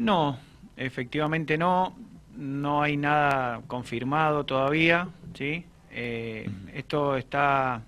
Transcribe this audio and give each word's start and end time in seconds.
No, 0.00 0.38
efectivamente 0.78 1.58
no, 1.58 1.94
no 2.34 2.80
hay 2.80 2.96
nada 2.96 3.60
confirmado 3.66 4.46
todavía, 4.46 5.06
¿sí? 5.34 5.62
Eh, 5.90 6.48
esto 6.72 7.18
está, 7.18 7.82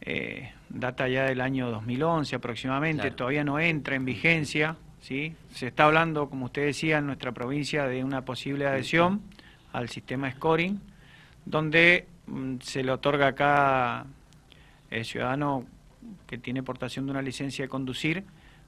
eh, 0.00 0.50
data 0.68 1.06
ya 1.06 1.26
del 1.26 1.40
año 1.40 1.70
2011 1.70 2.34
aproximadamente, 2.34 3.12
todavía 3.12 3.44
no 3.44 3.60
entra 3.60 3.94
en 3.94 4.04
vigencia, 4.04 4.76
¿sí? 5.02 5.36
Se 5.52 5.68
está 5.68 5.84
hablando, 5.84 6.28
como 6.28 6.46
usted 6.46 6.66
decía, 6.66 6.98
en 6.98 7.06
nuestra 7.06 7.30
provincia 7.30 7.86
de 7.86 8.02
una 8.02 8.24
posible 8.24 8.66
adhesión 8.66 9.22
al 9.72 9.88
sistema 9.90 10.28
scoring, 10.32 10.80
donde 11.44 12.08
mm, 12.26 12.56
se 12.60 12.82
le 12.82 12.90
otorga 12.90 13.28
a 13.28 13.34
cada 13.36 14.06
eh, 14.90 15.04
ciudadano 15.04 15.64
que 16.26 16.38
tiene 16.38 16.64
portación 16.64 17.06
de 17.06 17.12
una 17.12 17.22
licencia 17.22 17.64
de 17.64 17.68
conducir 17.68 18.24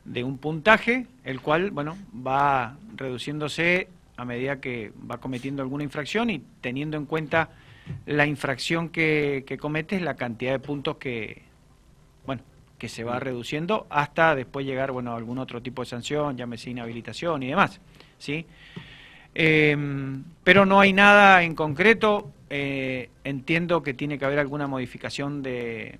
de 0.07 0.25
un 0.25 0.39
puntaje, 0.39 1.07
el 1.25 1.41
cual, 1.41 1.71
bueno, 1.71 1.97
va 2.27 2.77
reduciéndose 2.95 3.89
a 4.17 4.25
medida 4.25 4.61
que 4.61 4.93
va 5.11 5.19
cometiendo 5.19 5.63
alguna 5.63 5.85
infracción 5.85 6.31
y 6.31 6.43
teniendo 6.61 6.97
en 6.97 7.05
cuenta 7.05 7.51
la 8.07 8.27
infracción 8.27 8.89
que, 8.89 9.45
que 9.47 9.59
comete 9.59 9.97
es 9.97 10.03
la 10.03 10.15
cantidad 10.15 10.53
de 10.53 10.59
puntos 10.59 10.97
que, 10.97 11.43
bueno, 12.25 12.43
que 12.79 12.89
se 12.89 13.05
va 13.05 13.19
reduciendo 13.21 13.87
hasta 13.91 14.35
después 14.35 14.65
llegar, 14.65 14.93
bueno, 14.93 15.13
a 15.13 15.17
algún 15.17 15.39
otro 15.39 15.61
tipo 15.61 15.83
de 15.83 15.87
sanción, 15.87 16.37
llámese 16.37 16.71
inhabilitación 16.71 17.43
y 17.43 17.49
demás, 17.49 17.81
¿sí? 18.19 18.47
Em, 19.35 20.25
pero 20.43 20.65
no 20.65 20.81
hay 20.81 20.93
nada 20.93 21.43
en 21.43 21.55
concreto, 21.55 22.31
eh, 22.49 23.11
entiendo 23.23 23.83
que 23.83 23.93
tiene 23.93 24.19
que 24.19 24.25
haber 24.25 24.39
alguna 24.39 24.67
modificación 24.67 25.43
de, 25.43 25.99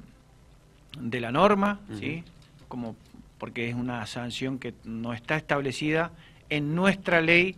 de 0.99 1.21
la 1.21 1.31
norma, 1.33 1.81
¿sí? 1.99 2.25
Como 2.67 2.97
porque 3.39 3.69
es 3.69 3.75
una 3.75 4.05
sanción 4.07 4.59
que 4.59 4.75
no 4.85 5.13
está 5.13 5.37
establecida 5.37 6.13
en 6.49 6.75
nuestra 6.75 7.21
ley 7.21 7.57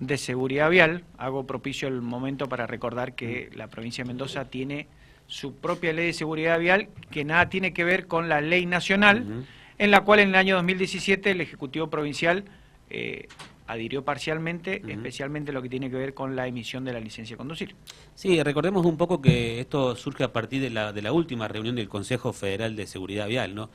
de 0.00 0.16
seguridad 0.16 0.70
vial. 0.70 1.04
Hago 1.16 1.46
propicio 1.46 1.88
el 1.88 2.00
momento 2.00 2.48
para 2.48 2.66
recordar 2.66 3.14
que 3.14 3.50
la 3.54 3.68
provincia 3.68 4.04
de 4.04 4.08
Mendoza 4.08 4.46
tiene 4.46 4.86
su 5.26 5.54
propia 5.54 5.92
ley 5.92 6.06
de 6.06 6.12
seguridad 6.12 6.58
vial 6.58 6.88
que 7.10 7.24
nada 7.24 7.48
tiene 7.48 7.72
que 7.72 7.84
ver 7.84 8.06
con 8.06 8.28
la 8.28 8.40
ley 8.40 8.64
nacional, 8.64 9.44
en 9.76 9.90
la 9.90 10.00
cual 10.00 10.20
en 10.20 10.30
el 10.30 10.34
año 10.36 10.56
2017 10.56 11.30
el 11.32 11.40
Ejecutivo 11.40 11.90
Provincial 11.90 12.44
eh, 12.88 13.28
adhirió 13.66 14.02
parcialmente, 14.02 14.82
especialmente 14.88 15.52
lo 15.52 15.60
que 15.60 15.68
tiene 15.68 15.90
que 15.90 15.96
ver 15.96 16.14
con 16.14 16.34
la 16.34 16.46
emisión 16.46 16.84
de 16.84 16.94
la 16.94 17.00
licencia 17.00 17.34
de 17.34 17.38
conducir. 17.38 17.76
Sí, 18.14 18.42
recordemos 18.42 18.86
un 18.86 18.96
poco 18.96 19.20
que 19.20 19.60
esto 19.60 19.94
surge 19.94 20.24
a 20.24 20.32
partir 20.32 20.62
de 20.62 20.70
la, 20.70 20.94
de 20.94 21.02
la 21.02 21.12
última 21.12 21.46
reunión 21.46 21.76
del 21.76 21.88
Consejo 21.88 22.32
Federal 22.32 22.74
de 22.74 22.86
Seguridad 22.86 23.28
Vial, 23.28 23.54
¿no? 23.54 23.68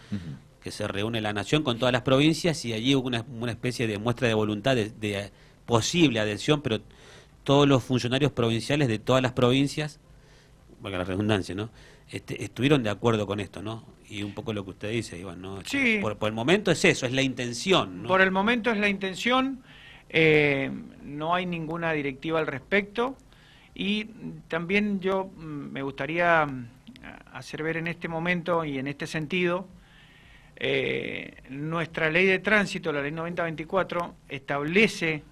Que 0.64 0.72
se 0.72 0.88
reúne 0.88 1.20
la 1.22 1.34
Nación 1.34 1.64
con 1.64 1.78
todas 1.78 1.92
las 1.92 2.04
provincias 2.04 2.64
y 2.64 2.74
allí 2.74 2.96
hubo 2.96 3.08
una, 3.08 3.26
una 3.40 3.52
especie 3.52 3.86
de 3.86 3.98
muestra 3.98 4.28
de 4.28 4.34
voluntad 4.34 4.76
de 4.76 5.32
posible 5.66 6.20
adhesión, 6.20 6.62
pero 6.62 6.80
todos 7.44 7.68
los 7.68 7.84
funcionarios 7.84 8.32
provinciales 8.32 8.88
de 8.88 9.00
todas 9.00 9.22
las 9.22 9.34
provincias, 9.34 10.00
porque 10.82 10.98
la 10.98 11.04
redundancia, 11.04 11.56
¿no? 11.56 11.70
Este, 12.10 12.44
estuvieron 12.44 12.84
de 12.84 12.90
acuerdo 12.90 13.26
con 13.26 13.40
esto, 13.40 13.62
¿no? 13.62 13.86
Y 14.10 14.24
un 14.24 14.34
poco 14.34 14.54
lo 14.54 14.64
que 14.64 14.72
usted 14.72 14.92
dice, 14.92 15.18
Iván, 15.18 15.42
¿no? 15.42 15.60
Sí. 15.66 16.00
Por, 16.02 16.18
el 16.22 16.34
momento 16.34 16.72
es 16.72 16.84
eso, 16.86 17.06
es 17.06 17.12
la 17.12 17.22
intención, 17.22 18.04
¿no? 18.04 18.08
Por 18.08 18.22
el 18.22 18.32
momento 18.32 18.72
es 18.72 18.78
la 18.78 18.90
intención, 18.90 19.64
eh, 20.10 20.72
no 21.04 21.34
hay 21.34 21.46
ninguna 21.46 21.92
directiva 21.94 22.40
al 22.40 22.48
respecto 22.48 23.18
y 23.74 24.06
también 24.48 25.00
yo 25.00 25.32
mm, 25.36 25.72
me 25.72 25.82
gustaría 25.82 26.46
mm, 26.46 26.68
hacer 27.34 27.64
ver 27.64 27.78
en 27.78 27.88
este 27.88 28.08
momento 28.08 28.64
y 28.64 28.78
en 28.78 28.88
este 28.88 29.08
sentido, 29.08 29.68
eh, 30.56 31.36
nuestra 31.50 32.10
ley 32.10 32.26
de 32.26 32.40
tránsito, 32.40 32.92
la 32.92 33.02
ley 33.02 33.12
9024, 33.12 34.16
establece 34.30 35.24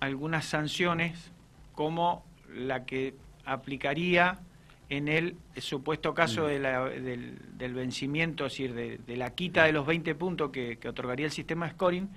algunas 0.00 0.44
sanciones 0.44 1.30
como 1.74 2.24
la 2.54 2.84
que 2.84 3.14
aplicaría 3.44 4.38
en 4.88 5.06
el 5.06 5.36
supuesto 5.56 6.14
caso 6.14 6.46
del, 6.46 6.64
vencimiento, 7.58 8.46
es 8.46 8.52
decir, 8.52 8.74
de, 8.74 9.16
la 9.16 9.30
quita 9.30 9.64
de 9.64 9.72
los 9.72 9.86
20 9.86 10.14
puntos 10.16 10.50
que, 10.50 10.78
otorgaría 10.88 11.26
el 11.26 11.32
sistema 11.32 11.70
scoring, 11.70 12.08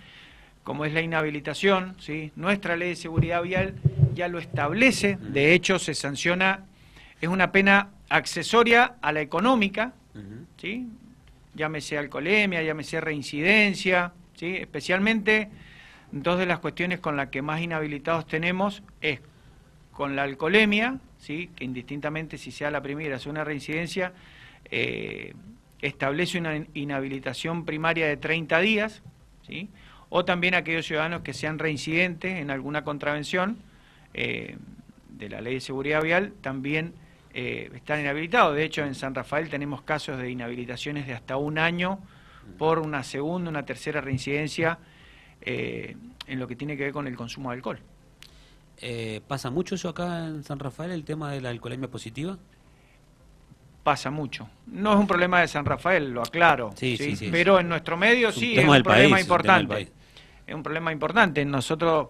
como 0.63 0.85
es 0.85 0.93
la 0.93 1.01
inhabilitación, 1.01 1.95
¿sí? 1.99 2.31
nuestra 2.35 2.75
ley 2.75 2.89
de 2.89 2.95
seguridad 2.95 3.43
vial 3.43 3.75
ya 4.15 4.27
lo 4.27 4.39
establece, 4.39 5.17
de 5.21 5.53
hecho 5.53 5.77
se 5.77 5.93
sanciona, 5.93 6.65
es 7.21 7.29
una 7.29 7.51
pena 7.51 7.89
accesoria 8.09 8.95
a 9.01 9.11
la 9.11 9.21
económica, 9.21 9.93
¿sí? 10.57 10.87
Llámese 11.55 11.97
alcoholemia, 11.97 12.61
llámese 12.61 13.01
reincidencia, 13.01 14.13
¿sí? 14.35 14.55
especialmente 14.55 15.49
dos 16.11 16.39
de 16.39 16.45
las 16.45 16.59
cuestiones 16.59 16.99
con 16.99 17.17
las 17.17 17.29
que 17.29 17.41
más 17.41 17.61
inhabilitados 17.61 18.27
tenemos 18.27 18.83
es 19.01 19.19
con 19.91 20.15
la 20.15 20.23
alcoholemia, 20.23 20.99
¿sí? 21.17 21.49
que 21.55 21.63
indistintamente 21.63 22.37
si 22.37 22.51
sea 22.51 22.71
la 22.71 22.81
primera 22.81 23.17
o 23.17 23.29
una 23.29 23.43
reincidencia, 23.43 24.13
eh, 24.65 25.33
establece 25.81 26.39
una 26.39 26.65
inhabilitación 26.73 27.65
primaria 27.65 28.07
de 28.07 28.17
30 28.17 28.59
días, 28.59 29.03
¿sí? 29.47 29.69
o 30.09 30.25
también 30.25 30.55
aquellos 30.55 30.85
ciudadanos 30.85 31.21
que 31.21 31.33
sean 31.33 31.59
reincidentes 31.59 32.39
en 32.39 32.51
alguna 32.51 32.83
contravención 32.83 33.57
eh, 34.13 34.57
de 35.09 35.29
la 35.29 35.41
ley 35.41 35.55
de 35.55 35.61
seguridad 35.61 36.01
vial, 36.01 36.33
también 36.41 36.93
eh, 37.33 37.71
están 37.75 37.99
inhabilitados. 37.99 38.55
De 38.55 38.63
hecho, 38.63 38.83
en 38.83 38.95
San 38.95 39.15
Rafael 39.15 39.49
tenemos 39.49 39.81
casos 39.81 40.17
de 40.19 40.29
inhabilitaciones 40.29 41.07
de 41.07 41.13
hasta 41.13 41.37
un 41.37 41.57
año 41.57 41.99
por 42.57 42.79
una 42.79 43.03
segunda, 43.03 43.49
una 43.49 43.65
tercera 43.65 44.01
reincidencia 44.01 44.77
eh, 45.41 45.95
en 46.27 46.39
lo 46.39 46.47
que 46.47 46.55
tiene 46.55 46.77
que 46.77 46.83
ver 46.83 46.93
con 46.93 47.07
el 47.07 47.15
consumo 47.15 47.49
de 47.49 47.55
alcohol. 47.55 47.79
Eh, 48.77 49.21
¿Pasa 49.27 49.49
mucho 49.49 49.75
eso 49.75 49.89
acá 49.89 50.25
en 50.27 50.43
San 50.43 50.59
Rafael, 50.59 50.91
el 50.91 51.03
tema 51.03 51.31
de 51.31 51.41
la 51.41 51.49
alcoholemia 51.49 51.89
positiva? 51.89 52.37
Pasa 53.83 54.11
mucho. 54.11 54.49
No 54.67 54.93
es 54.93 54.99
un 54.99 55.07
problema 55.07 55.41
de 55.41 55.47
San 55.47 55.65
Rafael, 55.65 56.11
lo 56.11 56.21
aclaro. 56.21 56.71
Sí, 56.75 56.97
sí, 56.97 57.29
pero 57.31 57.59
en 57.59 57.67
nuestro 57.67 57.97
medio 57.97 58.31
sí 58.31 58.57
es 58.57 58.65
un 58.65 58.81
problema 58.83 59.19
importante. 59.19 59.91
Es 60.45 60.55
un 60.55 60.63
problema 60.63 60.91
importante. 60.91 61.43
Nosotros, 61.45 62.09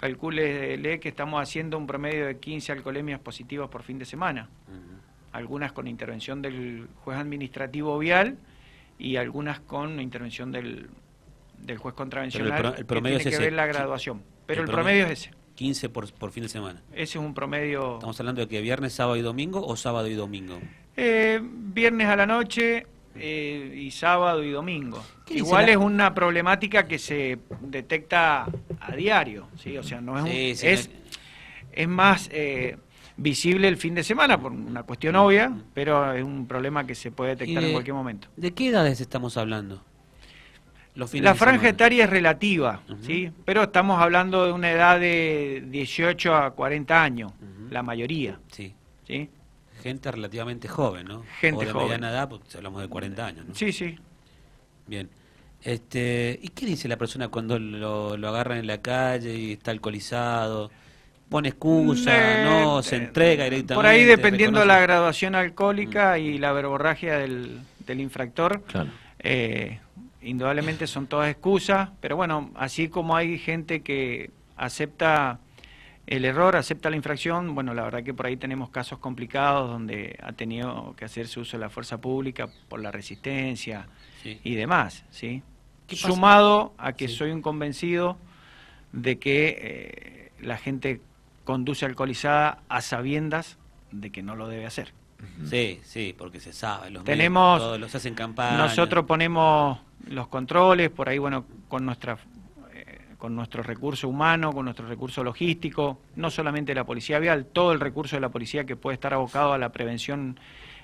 calcule 0.00 1.00
que 1.00 1.08
estamos 1.08 1.42
haciendo 1.42 1.76
un 1.78 1.86
promedio 1.86 2.26
de 2.26 2.38
15 2.38 2.72
alcoholemias 2.72 3.20
positivas 3.20 3.68
por 3.68 3.82
fin 3.82 3.98
de 3.98 4.04
semana. 4.04 4.48
Algunas 5.32 5.72
con 5.72 5.86
intervención 5.86 6.40
del 6.42 6.88
juez 7.04 7.18
administrativo 7.18 7.98
vial 7.98 8.38
y 8.98 9.16
algunas 9.16 9.60
con 9.60 10.00
intervención 10.00 10.50
del 10.50 10.88
del 11.58 11.78
juez 11.78 11.94
contravencional 11.94 12.74
el, 12.78 12.86
promedio 12.86 13.18
tiene 13.18 13.36
que 13.36 13.42
ver 13.42 13.52
la 13.52 13.66
graduación. 13.66 14.22
Pero 14.46 14.62
el, 14.62 14.68
promedio, 14.68 15.06
es 15.06 15.26
ese. 15.26 15.30
15 15.56 15.88
por, 15.88 16.12
por, 16.12 16.30
fin 16.30 16.44
de 16.44 16.48
semana. 16.48 16.82
Ese 16.92 17.02
es 17.02 17.24
un 17.24 17.34
promedio... 17.34 17.94
¿Estamos 17.94 18.18
hablando 18.20 18.40
de 18.40 18.48
que 18.48 18.60
viernes, 18.60 18.92
sábado 18.92 19.16
y 19.16 19.22
domingo 19.22 19.64
o 19.66 19.76
sábado 19.76 20.06
y 20.06 20.14
domingo? 20.14 20.58
Eh, 20.96 21.40
viernes 21.42 22.06
a 22.08 22.16
la 22.16 22.26
noche 22.26 22.86
eh, 23.20 23.74
y 23.76 23.90
sábado 23.90 24.42
y 24.42 24.50
domingo. 24.50 25.02
Igual 25.28 25.68
es 25.68 25.76
una 25.76 26.14
problemática 26.14 26.86
que 26.86 26.98
se 26.98 27.38
detecta 27.60 28.46
a 28.80 28.92
diario, 28.96 29.48
¿sí? 29.56 29.76
O 29.76 29.82
sea, 29.82 30.00
no 30.00 30.26
es 30.26 30.62
es, 30.64 30.90
es 31.72 31.88
más 31.88 32.28
eh, 32.32 32.76
visible 33.16 33.68
el 33.68 33.76
fin 33.76 33.94
de 33.94 34.04
semana 34.04 34.40
por 34.40 34.52
una 34.52 34.82
cuestión 34.84 35.16
obvia, 35.16 35.52
pero 35.74 36.12
es 36.12 36.24
un 36.24 36.46
problema 36.46 36.86
que 36.86 36.94
se 36.94 37.10
puede 37.10 37.36
detectar 37.36 37.62
en 37.62 37.72
cualquier 37.72 37.94
momento. 37.94 38.28
¿De 38.36 38.52
qué 38.52 38.68
edades 38.68 39.00
estamos 39.00 39.36
hablando? 39.36 39.82
la 40.94 41.34
franja 41.36 41.68
etaria 41.68 42.04
es 42.04 42.10
relativa, 42.10 42.80
¿sí? 43.02 43.30
pero 43.44 43.62
estamos 43.64 44.00
hablando 44.00 44.46
de 44.46 44.52
una 44.52 44.72
edad 44.72 44.98
de 44.98 45.64
18 45.68 46.34
a 46.34 46.50
40 46.50 47.02
años, 47.02 47.32
la 47.70 47.84
mayoría. 47.84 48.40
Sí. 48.50 48.74
¿sí? 49.06 49.30
Gente 49.82 50.10
relativamente 50.10 50.68
joven, 50.68 51.06
¿no? 51.06 51.24
Gente 51.40 51.64
o 51.64 51.66
de 51.66 51.72
joven. 51.72 51.86
mediana 51.86 52.10
edad, 52.10 52.28
porque 52.28 52.56
hablamos 52.56 52.82
de 52.82 52.88
40 52.88 53.26
años, 53.26 53.46
¿no? 53.46 53.54
Sí, 53.54 53.72
sí. 53.72 53.98
Bien. 54.86 55.08
Este, 55.62 56.38
¿Y 56.40 56.48
qué 56.48 56.66
dice 56.66 56.88
la 56.88 56.96
persona 56.96 57.28
cuando 57.28 57.58
lo, 57.58 58.14
agarran 58.28 58.58
en 58.58 58.66
la 58.66 58.80
calle 58.80 59.34
y 59.34 59.52
está 59.52 59.70
alcoholizado? 59.70 60.70
¿Pone 61.28 61.50
excusa? 61.50 62.44
¿No? 62.44 62.82
¿Se 62.82 62.96
entrega 62.96 63.44
directamente? 63.44 63.74
Por 63.74 63.86
ahí, 63.86 64.04
dependiendo 64.04 64.60
de 64.60 64.66
la 64.66 64.80
graduación 64.80 65.34
alcohólica 65.34 66.18
y 66.18 66.38
la 66.38 66.52
verborragia 66.52 67.18
del, 67.18 67.60
del 67.86 68.00
infractor, 68.00 68.62
claro. 68.62 68.90
eh, 69.18 69.80
indudablemente 70.22 70.86
son 70.86 71.06
todas 71.06 71.28
excusas, 71.30 71.90
pero 72.00 72.16
bueno, 72.16 72.50
así 72.54 72.88
como 72.88 73.16
hay 73.16 73.38
gente 73.38 73.82
que 73.82 74.30
acepta 74.56 75.40
el 76.08 76.24
error, 76.24 76.56
acepta 76.56 76.88
la 76.88 76.96
infracción, 76.96 77.54
bueno, 77.54 77.74
la 77.74 77.82
verdad 77.82 78.02
que 78.02 78.14
por 78.14 78.24
ahí 78.24 78.38
tenemos 78.38 78.70
casos 78.70 78.98
complicados 78.98 79.68
donde 79.68 80.18
ha 80.22 80.32
tenido 80.32 80.94
que 80.96 81.04
hacerse 81.04 81.38
uso 81.38 81.58
de 81.58 81.60
la 81.60 81.68
fuerza 81.68 82.00
pública 82.00 82.48
por 82.68 82.80
la 82.80 82.90
resistencia 82.90 83.86
y 84.24 84.54
demás, 84.54 85.04
¿sí? 85.10 85.42
Sumado 85.88 86.72
a 86.78 86.94
que 86.94 87.08
soy 87.08 87.30
un 87.30 87.42
convencido 87.42 88.16
de 88.92 89.18
que 89.18 89.58
eh, 89.60 90.32
la 90.40 90.56
gente 90.56 91.02
conduce 91.44 91.84
alcoholizada 91.84 92.62
a 92.70 92.80
sabiendas 92.80 93.58
de 93.92 94.10
que 94.10 94.22
no 94.22 94.34
lo 94.34 94.48
debe 94.48 94.64
hacer. 94.64 94.94
Sí, 95.44 95.80
sí, 95.82 96.14
porque 96.16 96.40
se 96.40 96.54
sabe. 96.54 96.90
Los 96.90 97.04
Tenemos, 97.04 97.60
todos 97.60 97.78
los 97.78 97.94
hacen 97.94 98.14
campaña. 98.14 98.56
Nosotros 98.56 99.04
ponemos 99.04 99.78
los 100.06 100.28
controles, 100.28 100.88
por 100.88 101.10
ahí, 101.10 101.18
bueno, 101.18 101.44
con 101.68 101.84
nuestra 101.84 102.16
con 103.18 103.34
nuestro 103.34 103.62
recurso 103.62 104.08
humano, 104.08 104.52
con 104.52 104.64
nuestro 104.64 104.86
recurso 104.88 105.24
logístico, 105.24 105.98
no 106.16 106.30
solamente 106.30 106.74
la 106.74 106.84
policía 106.84 107.18
vial, 107.18 107.46
todo 107.46 107.72
el 107.72 107.80
recurso 107.80 108.16
de 108.16 108.20
la 108.20 108.28
policía 108.28 108.64
que 108.64 108.76
puede 108.76 108.94
estar 108.94 109.12
abocado 109.12 109.52
a 109.52 109.58
la 109.58 109.70
prevención 109.70 110.38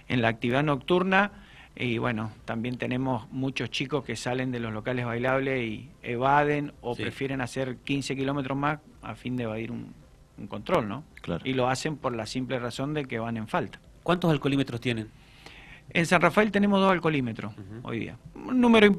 en 0.09 0.21
la 0.21 0.29
actividad 0.29 0.65
nocturna. 0.65 1.31
Y 1.77 1.99
bueno, 1.99 2.33
también 2.45 2.77
tenemos 2.77 3.31
muchos 3.33 3.71
chicos 3.71 4.05
que 4.05 4.17
salen 4.17 4.51
de 4.51 4.61
los 4.61 4.73
locales 4.73 5.07
bailables 5.07 5.65
y 5.65 5.89
evaden 6.03 6.73
o 6.83 6.95
prefieren 6.95 7.41
hacer 7.41 7.77
15 7.79 8.17
kilómetros 8.17 8.57
más 8.59 8.81
a 9.03 9.15
fin 9.15 9.37
de 9.37 9.45
evadir 9.45 9.71
un, 9.71 9.95
control, 10.49 10.89
¿no? 10.89 11.05
Y 11.45 11.53
lo 11.53 11.69
hacen 11.69 11.97
por 11.97 12.15
la 12.15 12.27
simple 12.27 12.59
razón 12.59 12.95
de 12.95 13.05
que 13.05 13.21
van 13.21 13.37
en 13.37 13.47
falta. 13.47 13.81
¿Cuántos 14.03 14.31
alcoholímetros 14.33 14.81
tienen? 14.81 15.09
En 15.91 16.07
San 16.07 16.21
Rafael 16.21 16.51
tenemos 16.51 16.81
dos 16.81 16.91
alcoholímetros 16.91 17.55
hoy 17.83 18.01
día. 18.01 18.17
Un 18.35 18.61
número 18.61 18.97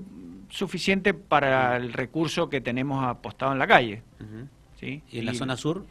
suficiente 0.56 1.13
para 1.13 1.75
el 1.75 1.92
recurso 1.92 2.50
que 2.50 2.62
tenemos 2.62 3.04
apostado 3.04 3.52
en 3.52 3.60
la 3.60 3.68
calle. 3.68 4.02
¿sí? 4.80 5.04
¿Y 5.12 5.19
en 5.19 5.25
la 5.25 5.34
zona 5.34 5.57
sur? 5.57 5.86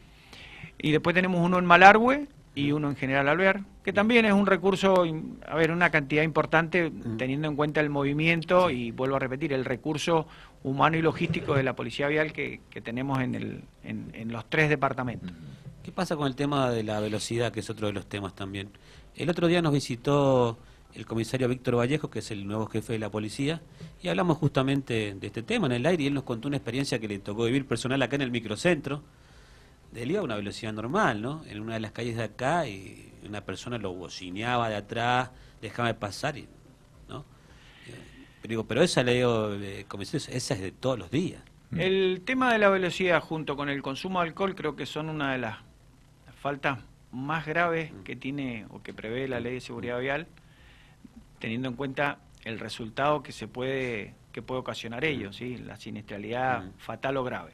Y 0.78 0.90
después 0.90 1.14
tenemos 1.14 1.40
uno 1.44 1.58
en 1.58 1.66
Malargüe 1.66 2.26
y 2.55 2.72
uno 2.72 2.88
en 2.88 2.96
General 2.96 3.28
Alvear, 3.28 3.62
que 3.82 3.93
también 3.93 4.25
es 4.25 4.32
un 4.32 4.46
recurso, 4.46 5.05
a 5.46 5.56
ver, 5.56 5.70
una 5.70 5.90
cantidad 5.90 6.22
importante 6.22 6.90
teniendo 7.19 7.49
en 7.49 7.56
cuenta 7.56 7.81
el 7.81 7.90
movimiento 7.90 8.70
y 8.70 8.90
vuelvo 8.90 9.16
a 9.16 9.19
repetir, 9.19 9.52
el 9.52 9.64
recurso 9.64 10.26
humano 10.62 10.96
y 10.96 11.02
logístico 11.02 11.55
de 11.55 11.62
la 11.62 11.75
Policía 11.75 12.08
Vial 12.08 12.32
que, 12.32 12.60
tenemos 12.82 13.20
en, 13.20 13.34
el, 13.34 13.64
en, 13.82 14.32
los 14.32 14.49
tres 14.49 14.70
departamentos. 14.70 15.31
¿Qué 15.82 15.93
pasa 15.93 16.17
con 16.17 16.26
el 16.26 16.37
tema 16.37 16.70
de 16.70 16.84
la 16.84 17.00
velocidad, 17.00 17.52
que 17.52 17.60
es 17.60 17.69
otro 17.69 17.88
de 17.88 17.93
los 17.93 18.06
temas 18.06 18.34
también? 18.34 18.70
El 19.14 19.28
otro 19.28 19.46
día 19.46 19.60
nos 19.60 19.72
visitó 19.72 20.56
el 20.94 21.06
comisario 21.06 21.49
Víctor 21.49 21.76
Vallejo, 21.76 22.08
que 22.08 22.20
es 22.20 22.31
el 22.31 22.46
nuevo 22.46 22.67
jefe 22.67 22.93
de 22.93 22.99
la 22.99 23.11
policía, 23.11 23.61
y 24.02 24.08
hablamos 24.08 24.38
justamente 24.38 25.14
de 25.14 25.26
este 25.26 25.43
tema 25.43 25.67
en 25.67 25.73
el 25.73 25.87
aire 25.87 26.05
y 26.05 26.06
él 26.06 26.14
nos 26.14 26.23
contó 26.23 26.49
una 26.49 26.56
experiencia 26.56 26.99
que 26.99 27.08
le 27.08 27.19
tocó 27.19 27.44
vivir 27.44 27.67
personal 27.67 28.00
acá 28.02 28.17
en 28.17 28.23
el 28.23 28.31
microcentro. 28.31 29.02
Él 29.94 30.11
iba 30.11 30.20
a 30.20 30.25
una 30.25 30.37
velocidad 30.37 30.73
normal, 30.73 31.20
¿no? 31.20 31.44
En 31.46 31.61
una 31.61 31.75
de 31.75 31.81
las 31.81 31.93
calles 31.93 32.17
de 32.17 32.25
acá 32.25 32.67
y 32.69 33.12
una 33.26 33.41
persona 33.41 33.79
lo 33.79 33.93
bocineaba 33.93 34.69
de 34.69 34.76
atrás, 34.76 35.31
dejaba 35.61 35.88
de 35.88 35.94
pasar, 35.94 36.38
y, 36.38 36.46
¿no? 37.08 37.25
Pero 38.43 38.50
digo, 38.50 38.64
pero 38.64 38.82
esa 38.82 39.02
le 39.02 39.14
digo, 39.14 39.52
eh, 39.55 39.85
comisario, 39.88 40.26
esa 40.31 40.55
es 40.55 40.61
de 40.61 40.73
todos 40.73 40.99
los 40.99 41.11
días. 41.11 41.43
El 41.76 42.23
tema 42.25 42.52
de 42.52 42.58
la 42.61 42.69
velocidad 42.69 43.20
junto 43.20 43.56
con 43.56 43.69
el 43.69 43.82
consumo 43.82 44.20
de 44.20 44.29
alcohol 44.29 44.55
creo 44.55 44.76
que 44.76 44.87
son 44.87 45.08
una 45.08 45.32
de 45.32 45.38
las 45.38 45.58
faltas 46.41 46.79
más 47.11 47.46
graves 47.46 47.93
mm. 47.93 48.02
que 48.02 48.14
tiene 48.14 48.67
o 48.70 48.81
que 48.82 48.94
prevé 48.94 49.26
la 49.26 49.41
ley 49.41 49.55
de 49.55 49.61
seguridad 49.61 49.99
vial 49.99 50.29
teniendo 51.44 51.69
en 51.69 51.75
cuenta 51.75 52.20
el 52.46 52.58
resultado 52.58 53.23
que 53.23 53.31
se 53.31 53.46
puede 53.46 54.14
que 54.32 54.41
puede 54.41 54.61
ocasionar 54.62 55.05
ello, 55.05 55.31
¿sí? 55.31 55.58
la 55.58 55.76
siniestralidad 55.76 56.70
fatal 56.79 57.19
o 57.19 57.23
grave. 57.23 57.52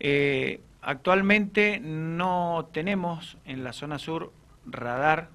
Eh, 0.00 0.60
actualmente 0.82 1.78
no 1.78 2.68
tenemos 2.72 3.38
en 3.44 3.62
la 3.62 3.72
zona 3.72 4.00
sur 4.00 4.32
radar 4.66 5.30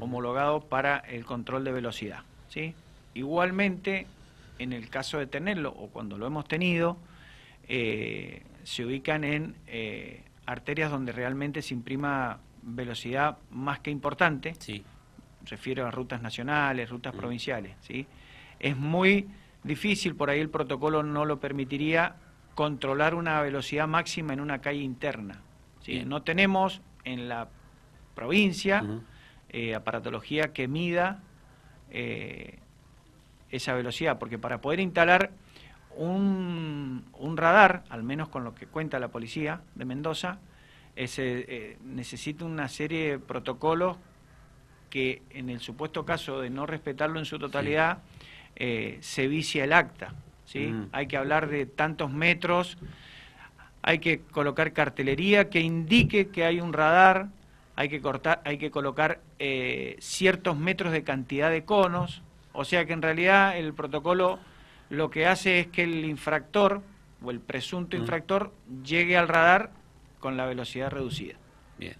homologado 0.00 0.60
para 0.60 0.96
el 0.96 1.26
control 1.26 1.64
de 1.64 1.72
velocidad. 1.72 2.20
¿sí? 2.48 2.74
Igualmente, 3.12 4.06
en 4.58 4.72
el 4.72 4.88
caso 4.88 5.18
de 5.18 5.26
tenerlo 5.26 5.74
o 5.76 5.88
cuando 5.88 6.16
lo 6.16 6.26
hemos 6.26 6.48
tenido, 6.48 6.96
eh, 7.68 8.42
se 8.64 8.86
ubican 8.86 9.22
en 9.24 9.54
eh, 9.66 10.22
arterias 10.46 10.90
donde 10.90 11.12
realmente 11.12 11.60
se 11.60 11.74
imprima 11.74 12.38
velocidad 12.62 13.36
más 13.50 13.80
que 13.80 13.90
importante. 13.90 14.54
Sí 14.58 14.82
refiero 15.46 15.86
a 15.86 15.90
rutas 15.90 16.22
nacionales, 16.22 16.90
rutas 16.90 17.14
mm. 17.14 17.18
provinciales, 17.18 17.76
¿sí? 17.80 18.06
Es 18.58 18.76
muy 18.76 19.28
difícil, 19.64 20.14
por 20.14 20.30
ahí 20.30 20.40
el 20.40 20.50
protocolo 20.50 21.02
no 21.02 21.24
lo 21.24 21.40
permitiría 21.40 22.16
controlar 22.54 23.14
una 23.14 23.40
velocidad 23.40 23.88
máxima 23.88 24.32
en 24.32 24.40
una 24.40 24.60
calle 24.60 24.80
interna. 24.80 25.40
¿sí? 25.82 26.04
No 26.04 26.22
tenemos 26.22 26.82
en 27.04 27.28
la 27.28 27.48
provincia 28.14 28.84
eh, 29.48 29.74
aparatología 29.74 30.52
que 30.52 30.68
mida 30.68 31.22
eh, 31.90 32.58
esa 33.50 33.74
velocidad, 33.74 34.18
porque 34.18 34.38
para 34.38 34.60
poder 34.60 34.80
instalar 34.80 35.30
un, 35.96 37.04
un, 37.18 37.36
radar, 37.36 37.84
al 37.88 38.02
menos 38.02 38.28
con 38.28 38.44
lo 38.44 38.54
que 38.54 38.66
cuenta 38.66 38.98
la 39.00 39.08
policía 39.08 39.62
de 39.74 39.84
Mendoza, 39.84 40.38
ese, 40.96 41.46
eh, 41.48 41.78
necesita 41.82 42.44
una 42.44 42.68
serie 42.68 43.12
de 43.12 43.18
protocolos 43.18 43.96
que 44.90 45.22
en 45.30 45.48
el 45.48 45.60
supuesto 45.60 46.04
caso 46.04 46.40
de 46.40 46.50
no 46.50 46.66
respetarlo 46.66 47.18
en 47.18 47.24
su 47.24 47.38
totalidad, 47.38 47.98
eh, 48.56 48.98
se 49.00 49.28
vicia 49.28 49.64
el 49.64 49.72
acta. 49.72 50.12
¿sí? 50.44 50.66
Mm. 50.66 50.88
Hay 50.92 51.06
que 51.06 51.16
hablar 51.16 51.48
de 51.48 51.64
tantos 51.64 52.10
metros, 52.10 52.76
hay 53.82 54.00
que 54.00 54.20
colocar 54.20 54.72
cartelería 54.72 55.48
que 55.48 55.60
indique 55.60 56.28
que 56.28 56.44
hay 56.44 56.60
un 56.60 56.72
radar, 56.72 57.28
hay 57.76 57.88
que, 57.88 58.02
cortar, 58.02 58.42
hay 58.44 58.58
que 58.58 58.70
colocar 58.70 59.20
eh, 59.38 59.96
ciertos 60.00 60.58
metros 60.58 60.92
de 60.92 61.02
cantidad 61.02 61.50
de 61.50 61.64
conos, 61.64 62.22
o 62.52 62.64
sea 62.64 62.84
que 62.84 62.92
en 62.92 63.00
realidad 63.00 63.56
el 63.56 63.72
protocolo 63.72 64.38
lo 64.90 65.08
que 65.08 65.26
hace 65.26 65.60
es 65.60 65.66
que 65.68 65.84
el 65.84 66.04
infractor 66.04 66.82
o 67.22 67.30
el 67.30 67.40
presunto 67.40 67.96
mm. 67.96 68.00
infractor 68.00 68.52
llegue 68.84 69.16
al 69.16 69.28
radar 69.28 69.70
con 70.18 70.36
la 70.36 70.44
velocidad 70.46 70.90
reducida. 70.90 71.36
Bien. 71.78 71.96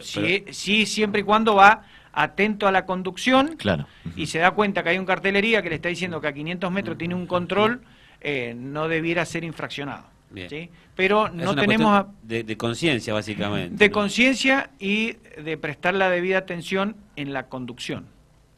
sí, 0.00 0.86
siempre 0.86 1.20
y 1.20 1.24
cuando 1.24 1.56
va 1.56 1.84
atento 2.12 2.66
a 2.66 2.72
la 2.72 2.86
conducción 2.86 3.56
claro. 3.56 3.86
y 4.16 4.26
se 4.26 4.38
da 4.38 4.50
cuenta 4.52 4.82
que 4.82 4.90
hay 4.90 4.98
un 4.98 5.06
cartelería 5.06 5.62
que 5.62 5.68
le 5.68 5.76
está 5.76 5.88
diciendo 5.88 6.20
que 6.20 6.28
a 6.28 6.32
500 6.32 6.70
metros 6.70 6.98
tiene 6.98 7.14
un 7.14 7.26
control, 7.26 7.82
eh, 8.20 8.54
no 8.56 8.88
debiera 8.88 9.24
ser 9.24 9.44
infraccionado. 9.44 10.04
¿sí? 10.48 10.70
Pero 10.94 11.28
no 11.28 11.54
tenemos... 11.54 12.06
De, 12.22 12.56
conciencia, 12.56 13.14
básicamente. 13.14 13.76
De 13.76 13.90
conciencia 13.90 14.70
y 14.78 15.16
de 15.42 15.56
prestar 15.56 15.94
la 15.94 16.10
debida 16.10 16.38
atención 16.38 16.96
en 17.16 17.32
la 17.32 17.46
conducción. 17.46 18.06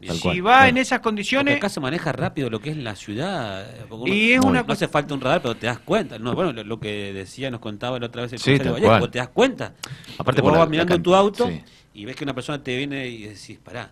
si 0.00 0.40
va 0.40 0.68
en 0.68 0.76
esas 0.76 1.00
condiciones... 1.00 1.56
acá 1.56 1.68
se 1.68 1.80
maneja 1.80 2.12
rápido 2.12 2.50
lo 2.50 2.60
que 2.60 2.70
es 2.70 2.76
la 2.76 2.96
ciudad. 2.96 3.66
y 4.06 4.32
es 4.32 4.40
una... 4.40 4.62
No 4.62 4.72
hace 4.72 4.88
falta 4.88 5.14
un 5.14 5.20
radar, 5.20 5.42
pero 5.42 5.54
te 5.54 5.66
das 5.66 5.78
cuenta. 5.78 6.18
No, 6.18 6.34
bueno, 6.34 6.52
lo, 6.52 6.80
que 6.80 7.12
decía, 7.12 7.50
nos 7.50 7.60
contaba 7.60 7.98
la 7.98 8.06
otra 8.06 8.22
vez 8.22 8.32
el 8.32 8.38
sí, 8.38 8.58
Vallejo, 8.58 9.10
te 9.10 9.18
das 9.18 9.28
cuenta. 9.28 9.74
Aparte, 10.18 10.40
vos 10.40 10.56
vas 10.56 10.68
mirando 10.68 11.00
tu 11.00 11.14
auto 11.14 11.50
y 11.94 12.04
ves 12.04 12.16
que 12.16 12.24
una 12.24 12.34
persona 12.34 12.62
te 12.62 12.76
viene 12.76 13.08
y 13.08 13.22
decís, 13.22 13.58
pará. 13.58 13.90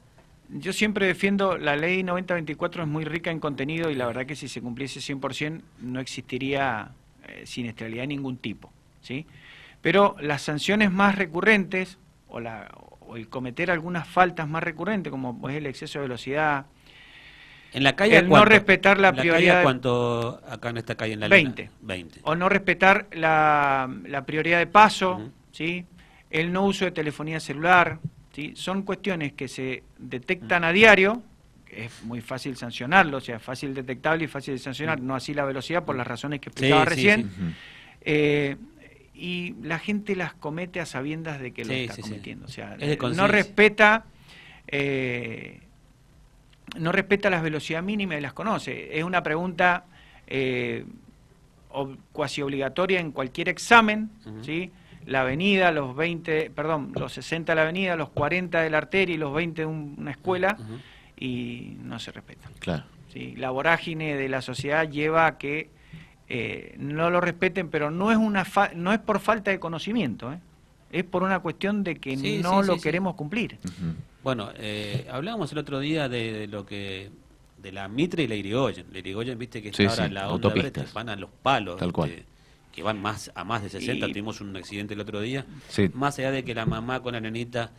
Yo 0.48 0.72
siempre 0.72 1.06
defiendo, 1.06 1.56
la 1.56 1.76
ley 1.76 2.02
9024 2.02 2.82
es 2.82 2.88
muy 2.88 3.04
rica 3.04 3.30
en 3.30 3.38
contenido 3.38 3.90
y 3.90 3.94
la 3.94 4.06
verdad 4.06 4.26
que 4.26 4.34
si 4.34 4.48
se 4.48 4.60
cumpliese 4.60 5.00
100% 5.00 5.62
no 5.80 6.00
existiría 6.00 6.90
eh, 7.28 7.42
siniestralidad 7.46 8.02
de 8.02 8.08
ningún 8.08 8.36
tipo, 8.36 8.72
¿sí? 9.00 9.26
Pero 9.80 10.16
las 10.20 10.42
sanciones 10.42 10.90
más 10.90 11.14
recurrentes 11.14 11.98
o, 12.28 12.40
la, 12.40 12.68
o 13.00 13.16
el 13.16 13.28
cometer 13.28 13.70
algunas 13.70 14.08
faltas 14.08 14.48
más 14.48 14.62
recurrentes, 14.62 15.10
como 15.10 15.48
es 15.48 15.56
el 15.56 15.66
exceso 15.66 16.00
de 16.00 16.04
velocidad, 16.04 16.66
en 17.72 17.84
la 17.84 17.94
calle 17.94 18.18
el 18.18 18.28
no 18.28 18.44
respetar 18.44 18.98
la, 18.98 19.12
prioridad. 19.12 19.62
¿Cuánto 19.62 20.40
acá 20.48 20.70
en 20.70 20.78
esta 20.78 20.96
calle 20.96 21.12
en 21.12 21.20
la 21.20 21.28
20. 21.28 21.70
20. 21.80 22.20
O 22.24 22.34
no 22.34 22.48
respetar 22.48 23.06
la, 23.12 23.88
la 24.06 24.26
prioridad 24.26 24.58
de 24.58 24.66
paso, 24.66 25.30
¿sí? 25.52 25.86
El 26.30 26.52
no 26.52 26.64
uso 26.64 26.84
de 26.84 26.92
telefonía 26.92 27.40
celular, 27.40 27.98
¿sí? 28.32 28.52
son 28.54 28.82
cuestiones 28.82 29.32
que 29.32 29.48
se 29.48 29.82
detectan 29.98 30.64
a 30.64 30.72
diario, 30.72 31.22
es 31.68 32.02
muy 32.04 32.20
fácil 32.20 32.56
sancionarlo, 32.56 33.18
o 33.18 33.20
sea, 33.20 33.38
fácil 33.38 33.74
detectable 33.74 34.24
y 34.24 34.26
fácil 34.26 34.54
de 34.54 34.58
sancionar, 34.58 35.00
no 35.00 35.14
así 35.14 35.34
la 35.34 35.44
velocidad 35.44 35.84
por 35.84 35.96
las 35.96 36.06
razones 36.06 36.40
que 36.40 36.48
explicaba 36.48 36.84
recién. 36.84 37.30
Eh, 38.00 38.56
y 39.14 39.54
la 39.62 39.78
gente 39.78 40.16
las 40.16 40.32
comete 40.32 40.80
a 40.80 40.86
sabiendas 40.86 41.40
de 41.40 41.52
que 41.52 41.64
lo 41.64 41.72
está 41.72 42.00
cometiendo. 42.00 42.46
O 42.46 42.48
sea, 42.48 42.76
no 43.14 43.28
respeta 43.28 44.06
eh, 44.66 45.60
no 46.78 46.92
respeta 46.92 47.30
las 47.30 47.42
velocidades 47.42 47.84
mínimas 47.84 48.18
y 48.18 48.20
las 48.20 48.32
conoce. 48.32 48.96
Es 48.96 49.04
una 49.04 49.22
pregunta 49.22 49.84
eh, 50.26 50.84
cuasi 52.12 52.42
obligatoria 52.42 53.00
en 53.00 53.10
cualquier 53.10 53.48
examen, 53.48 54.10
¿sí? 54.42 54.70
La 55.10 55.22
avenida, 55.22 55.72
los 55.72 55.96
20, 55.96 56.50
perdón, 56.50 56.92
los 56.94 57.12
60 57.14 57.50
de 57.50 57.56
la 57.56 57.62
avenida, 57.62 57.96
los 57.96 58.10
40 58.10 58.60
de 58.60 58.70
la 58.70 58.78
arteria 58.78 59.16
y 59.16 59.18
los 59.18 59.34
20 59.34 59.62
de 59.62 59.66
una 59.66 60.12
escuela, 60.12 60.56
y 61.18 61.76
no 61.82 61.98
se 61.98 62.12
respetan. 62.12 62.52
Claro. 62.60 62.84
¿sí? 63.12 63.34
La 63.36 63.50
vorágine 63.50 64.14
de 64.14 64.28
la 64.28 64.40
sociedad 64.40 64.88
lleva 64.88 65.26
a 65.26 65.36
que 65.36 65.68
eh, 66.28 66.76
no 66.78 67.10
lo 67.10 67.20
respeten, 67.20 67.70
pero 67.70 67.90
no 67.90 68.12
es, 68.12 68.18
una 68.18 68.46
no 68.76 68.92
es 68.92 69.00
por 69.00 69.18
falta 69.18 69.50
de 69.50 69.58
conocimiento, 69.58 70.32
¿eh? 70.32 70.38
es 70.92 71.02
por 71.02 71.24
una 71.24 71.40
cuestión 71.40 71.82
de 71.82 71.96
que 71.96 72.16
no 72.40 72.62
lo 72.62 72.80
queremos 72.80 73.16
cumplir. 73.16 73.58
Bueno, 74.22 74.50
eh, 74.58 75.08
hablábamos 75.10 75.50
el 75.50 75.58
otro 75.58 75.80
día 75.80 76.08
de, 76.08 76.46
lo 76.46 76.64
que 76.64 77.10
de 77.60 77.72
la 77.72 77.88
Mitre 77.88 78.22
y 78.22 78.28
la 78.28 78.36
Irigoyen. 78.36 78.86
La 78.92 79.00
Irigoyen, 79.00 79.36
viste 79.36 79.60
que 79.60 79.70
está 79.70 79.88
ahora 79.88 80.08
la 80.08 80.30
onda 80.30 80.54
van 80.94 81.08
a 81.08 81.16
los 81.16 81.30
palos. 81.42 81.78
Tal 81.78 81.92
cual 81.92 82.12
que 82.72 82.82
van 82.82 83.00
más 83.00 83.30
a 83.34 83.44
más 83.44 83.62
de 83.62 83.68
60, 83.70 84.06
tuvimos 84.08 84.40
un 84.40 84.56
accidente 84.56 84.94
el 84.94 85.00
otro 85.00 85.20
día, 85.20 85.44
más 85.94 86.18
allá 86.18 86.30
de 86.30 86.44
que 86.44 86.54
la 86.54 86.66
mamá 86.66 87.00
con 87.00 87.12
la 87.14 87.20
nenita 87.20 87.72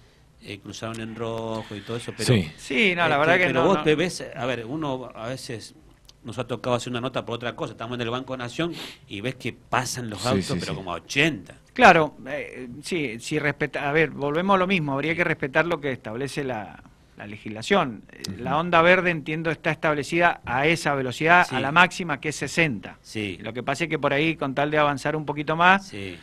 eh, 0.44 0.60
cruzaron 0.60 1.00
en 1.00 1.16
rojo 1.16 1.76
y 1.76 1.82
todo 1.82 1.98
eso, 1.98 2.14
pero 2.18 2.34
sí, 2.58 2.94
no, 2.96 3.08
la 3.08 3.18
verdad 3.18 3.38
que 3.38 3.46
pero 3.46 3.64
vos 3.64 3.84
te 3.84 3.96
ves, 3.96 4.24
a 4.36 4.46
ver, 4.46 4.66
uno 4.66 5.10
a 5.16 5.28
veces 5.28 5.76
nos 6.24 6.38
ha 6.38 6.46
tocado 6.46 6.76
hacer 6.76 6.92
una 6.92 7.02
nota 7.02 7.26
por 7.26 7.36
otra 7.36 7.56
cosa. 7.56 7.72
Estamos 7.72 7.96
en 7.96 8.02
el 8.02 8.10
Banco 8.12 8.38
Nación 8.38 8.74
y 9.08 9.22
ves 9.22 9.36
que 9.36 9.54
pasan 9.54 10.10
los 10.10 10.22
Sí, 10.22 10.28
autos, 10.28 10.46
sí, 10.46 10.54
pero 10.60 10.74
sí. 10.74 10.76
como 10.76 10.92
a 10.94 10.98
80. 10.98 11.56
Claro, 11.74 12.16
eh, 12.28 12.68
sí, 12.84 13.20
si 13.20 13.40
respeta, 13.40 13.90
a 13.90 13.92
ver, 13.92 14.12
volvemos 14.12 14.56
a 14.56 14.60
lo 14.60 14.68
mismo, 14.68 14.94
habría 14.94 15.16
que 15.16 15.24
respetar 15.24 15.66
lo 15.66 15.82
que 15.82 15.92
establece 15.92 16.44
la, 16.44 16.84
la 17.22 17.28
legislación. 17.28 18.02
Eh, 18.12 18.24
La 18.40 18.58
onda 18.58 18.82
verde, 18.82 19.12
entiendo, 19.12 19.52
está 19.52 19.70
establecida 19.72 20.42
a 20.44 20.66
esa 20.66 20.96
velocidad, 20.96 21.46
Sí. 21.48 21.56
a 21.56 21.60
la 21.60 21.72
máxima, 21.72 22.20
que 22.20 22.30
es 22.30 22.36
60. 22.38 22.98
Sí, 23.02 23.38
Lo 23.42 23.54
que 23.54 23.62
pasa 23.64 23.84
es 23.84 23.90
que 23.92 24.00
por 24.00 24.12
ahí, 24.14 24.36
con 24.36 24.56
tal 24.56 24.72
de 24.72 24.80
avanzar 24.80 25.16
un 25.16 25.26
poquito 25.26 25.56
más, 25.56 25.88
sí, 25.90 26.18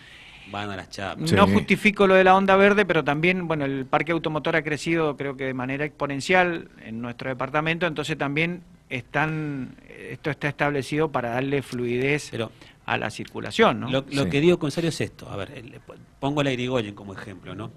van 0.50 0.71
a 0.71 0.76
las 0.76 0.90
chapas. 0.90 1.31
Sí. 1.31 1.37
no 1.37 1.47
justifico 1.47 2.07
lo 2.09 2.14
de 2.14 2.25
la 2.25 2.35
onda 2.35 2.57
verde, 2.57 2.85
pero 2.85 3.05
también, 3.05 3.47
bueno, 3.47 3.64
el 3.64 3.87
parque 3.87 4.11
automotor 4.12 4.57
ha 4.57 4.62
crecido, 4.62 5.17
creo 5.17 5.37
que 5.37 5.45
de 5.45 5.55
manera 5.55 5.85
exponencial 5.85 6.69
en 6.85 7.00
nuestro 7.00 7.28
departamento, 7.31 7.87
entonces 7.87 8.19
también 8.19 8.62
están, 8.90 9.76
esto 10.11 10.31
está 10.31 10.49
establecido 10.49 11.12
para 11.12 11.31
darle 11.31 11.62
fluidez 11.62 12.28
Pero 12.33 12.50
a 12.87 12.97
la 12.99 13.11
circulación, 13.11 13.81
¿no? 13.81 13.90
Lo, 13.90 14.05
lo 14.11 14.25
Sí. 14.25 14.31
que 14.31 14.40
digo 14.40 14.59
con 14.59 14.71
serio 14.73 14.88
es 14.88 15.00
esto. 15.00 15.28
A 15.31 15.37
ver, 15.37 15.52
el- 15.55 15.78
pongo 16.19 16.43
la 16.43 16.50
Irigoyen 16.50 16.95
como 16.97 17.12
ejemplo, 17.12 17.55
¿no? 17.55 17.71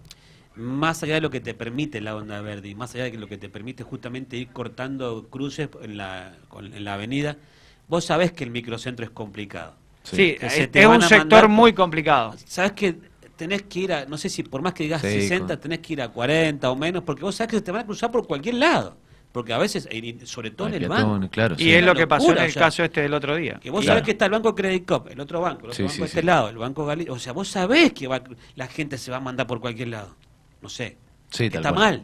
Más 0.56 1.02
allá 1.04 1.16
de 1.16 1.22
lo 1.22 1.30
que 1.30 1.40
te 1.40 1.54
permite 1.54 2.02
la 2.02 2.16
onda 2.16 2.42
verde 2.42 2.68
y 2.70 2.76
más 2.76 2.94
allá 2.96 3.06
de 3.06 3.14
lo 3.18 3.28
que 3.28 3.38
te 3.38 3.48
permite 3.48 3.84
justamente 3.84 4.36
ir 4.36 4.50
cortando 4.50 5.28
cruces 5.30 5.70
en 5.82 5.98
la, 5.98 6.36
en 6.60 6.84
la 6.84 6.96
avenida, 6.96 7.38
vos 7.88 8.04
sabés 8.06 8.34
que 8.34 8.44
el 8.44 8.52
microcentro 8.52 9.06
es 9.06 9.12
complicado. 9.12 9.76
Sí, 10.04 10.36
Que 10.40 10.48
es, 10.48 10.88
un 10.88 11.02
sector 11.02 11.44
mandar- 11.44 11.48
muy 11.48 11.74
complicado. 11.74 12.36
Sabés 12.46 12.74
que 12.74 12.96
tenés 13.38 13.62
que 13.64 13.80
ir 13.80 13.94
a, 13.94 14.06
no 14.06 14.18
sé 14.18 14.30
si 14.30 14.44
por 14.44 14.62
más 14.62 14.74
que 14.74 14.84
digas 14.84 15.02
Sí, 15.02 15.08
60, 15.10 15.54
con- 15.56 15.62
tenés 15.62 15.80
que 15.80 15.94
ir 15.94 16.02
a 16.02 16.10
40 16.10 16.70
o 16.70 16.76
menos, 16.76 17.04
porque 17.04 17.22
vos 17.24 17.34
sabés 17.36 17.52
que 17.52 17.58
se 17.58 17.62
te 17.64 17.72
van 17.72 17.82
a 17.82 17.86
cruzar 17.86 18.12
por 18.12 18.28
cualquier 18.28 18.56
lado. 18.56 18.98
Porque 19.32 19.54
a 19.54 19.58
veces, 19.58 19.88
sobre 20.26 20.52
todo 20.52 20.68
en 20.68 20.74
el 20.74 20.80
peatones, 20.82 21.06
banco. 21.08 21.30
claro, 21.30 21.56
Y 21.58 21.72
es 21.72 21.82
lo 21.86 21.96
que 21.96 22.06
pasó 22.06 22.34
en 22.34 22.40
el 22.40 22.50
o 22.50 22.52
sea, 22.52 22.64
caso 22.64 22.84
este 22.84 23.00
del 23.02 23.14
otro 23.14 23.34
día. 23.38 23.60
Que 23.62 23.70
vos 23.70 23.80
Claro. 23.86 24.00
sabés 24.00 24.06
que 24.06 24.12
está 24.12 24.26
el 24.26 24.32
Banco 24.32 24.54
Credit 24.54 24.86
Cop, 24.86 25.08
el 25.10 25.20
otro 25.22 25.40
banco, 25.40 25.60
el 25.68 25.72
otro 25.72 25.74
Sí, 25.76 25.84
banco 25.84 25.94
sí, 25.94 26.00
de 26.02 26.06
este 26.08 26.24
lado, 26.24 26.50
el 26.50 26.58
Banco 26.58 26.86
Galicia. 26.86 27.14
O 27.14 27.20
sea, 27.20 27.32
vos 27.32 27.48
sabés 27.48 27.94
que 27.94 28.08
va- 28.08 28.22
la 28.56 28.68
gente 28.68 28.98
se 28.98 29.10
va 29.10 29.18
a 29.18 29.22
mandar 29.22 29.48
por 29.48 29.62
cualquier 29.62 29.88
lado. 29.88 30.14
No 30.62 30.70
sé. 30.70 30.98
Sí, 31.30 31.46
Está 31.46 31.62
cual. 31.62 31.74
mal. 31.76 32.04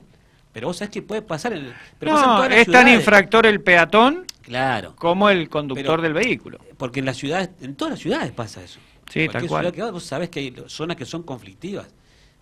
Pero 0.54 0.68
vos 0.68 0.78
sabés 0.78 0.92
que 0.92 1.02
puede 1.02 1.22
pasar 1.22 1.54
en 1.54 1.66
el. 1.66 1.74
Pero 2.00 2.14
pasa 2.14 2.46
en 2.48 2.52
es 2.54 2.68
tan 2.68 2.88
infractor 2.88 3.46
el 3.46 3.62
peatón 3.62 4.26
Claro. 4.42 4.96
como 4.96 5.30
el 5.30 5.50
conductor 5.50 5.86
Pero- 5.86 6.02
del 6.02 6.14
vehículo. 6.14 6.60
Porque 6.78 7.00
en 7.00 7.06
las 7.06 7.18
ciudades, 7.18 7.50
en 7.62 7.76
todas 7.76 7.92
las 7.92 8.00
ciudades 8.00 8.32
pasa 8.32 8.64
eso. 8.64 8.80
Sí, 9.12 9.28
tal 9.30 9.48
cual. 9.48 9.72
que 9.72 9.82
vas, 9.82 9.92
vos 9.92 10.04
sabés 10.04 10.30
que 10.30 10.40
hay 10.40 10.56
zonas 10.68 10.98
que 10.98 11.06
son 11.06 11.24
conflictivas. 11.24 11.88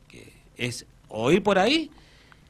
Que 0.08 0.32
es 0.56 0.86
o 1.10 1.32
ir 1.32 1.44
por 1.44 1.60
ahí, 1.60 1.92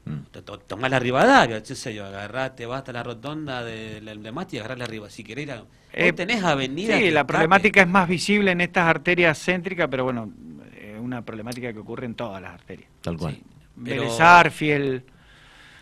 Mm. 0.05 0.19
to- 0.31 0.43
to- 0.43 0.59
tomás 0.59 0.91
la 0.91 0.99
Rivadavia, 0.99 1.63
qué 1.63 1.75
sé 1.75 1.93
yo, 1.95 2.05
agarrate, 2.05 2.65
vas 2.67 2.79
hasta 2.79 2.93
la 2.93 3.01
rotonda 3.03 3.63
de, 3.63 4.01
de, 4.01 4.15
de 4.15 4.31
Mati 4.31 4.57
y 4.57 4.59
agarrás 4.59 4.77
la 4.77 4.85
Riva. 4.85 5.09
Si 5.09 5.23
querés 5.23 5.43
ir 5.47 5.51
a. 5.51 5.63
Eh, 5.93 6.13
tenés 6.13 6.43
avenidas. 6.43 6.99
Sí, 6.99 7.09
la 7.09 7.25
problemática 7.25 7.81
es 7.81 7.87
más 7.87 8.07
visible 8.07 8.51
en 8.51 8.61
estas 8.61 8.87
arterias 8.87 9.39
céntricas, 9.43 9.87
pero 9.89 10.03
bueno, 10.03 10.31
es 10.79 10.99
una 10.99 11.23
problemática 11.23 11.73
que 11.73 11.79
ocurre 11.79 12.05
en 12.05 12.13
todas 12.13 12.39
las 12.41 12.53
arterias. 12.53 12.89
Tal 13.01 13.17
cual. 13.17 13.33
Sí, 13.35 13.41
pero- 13.83 14.01
Vélez 14.03 14.19
Arfiel, 14.21 15.03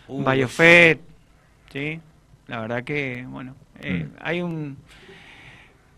Uh, 0.07 0.21
Bayofet, 0.23 0.99
¿sí? 1.71 1.99
La 2.47 2.59
verdad 2.59 2.83
que, 2.83 3.25
bueno, 3.27 3.55
eh, 3.81 4.05
Mm. 4.09 4.15
hay 4.19 4.41
un... 4.41 4.77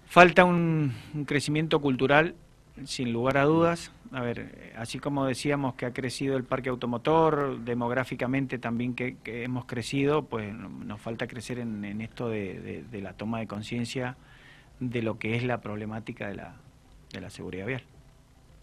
Falta 0.08 0.46
un, 0.46 0.94
un 1.14 1.26
crecimiento 1.26 1.82
cultural, 1.82 2.36
sin 2.86 3.12
lugar 3.12 3.38
a 3.38 3.44
dudas. 3.46 3.92
A 4.12 4.22
ver, 4.22 4.72
así 4.78 5.00
como 5.00 5.26
decíamos 5.26 5.74
que 5.74 5.86
ha 5.88 5.92
crecido 5.92 6.38
el 6.38 6.44
parque 6.44 6.70
automotor, 6.70 7.60
demográficamente 7.62 8.60
también 8.60 8.94
que, 8.94 9.18
que 9.24 9.44
hemos 9.44 9.66
crecido, 9.66 10.24
pues 10.26 10.54
no- 10.54 10.70
nos 10.70 11.02
falta 11.02 11.28
crecer 11.28 11.60
en, 11.60 11.84
en 11.84 12.00
esto 12.02 12.30
de, 12.30 12.60
de- 12.62 12.84
de 12.84 13.02
la 13.02 13.14
toma 13.14 13.40
de 13.40 13.48
conciencia 13.48 14.16
de 14.80 15.02
lo 15.02 15.18
que 15.18 15.36
es 15.36 15.44
la 15.44 15.60
problemática 15.62 16.28
de 16.28 16.36
la, 16.36 16.56
de 17.12 17.20
la 17.22 17.30
seguridad 17.30 17.66
vial. 17.66 17.84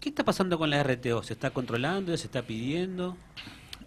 ¿Qué 0.03 0.09
está 0.09 0.25
pasando 0.25 0.57
con 0.57 0.69
la 0.69 0.83
RTO? 0.83 1.23
¿Se 1.23 1.31
está 1.31 1.51
controlando? 1.51 2.17
¿Se 2.17 2.25
está 2.27 2.41
pidiendo? 2.41 3.15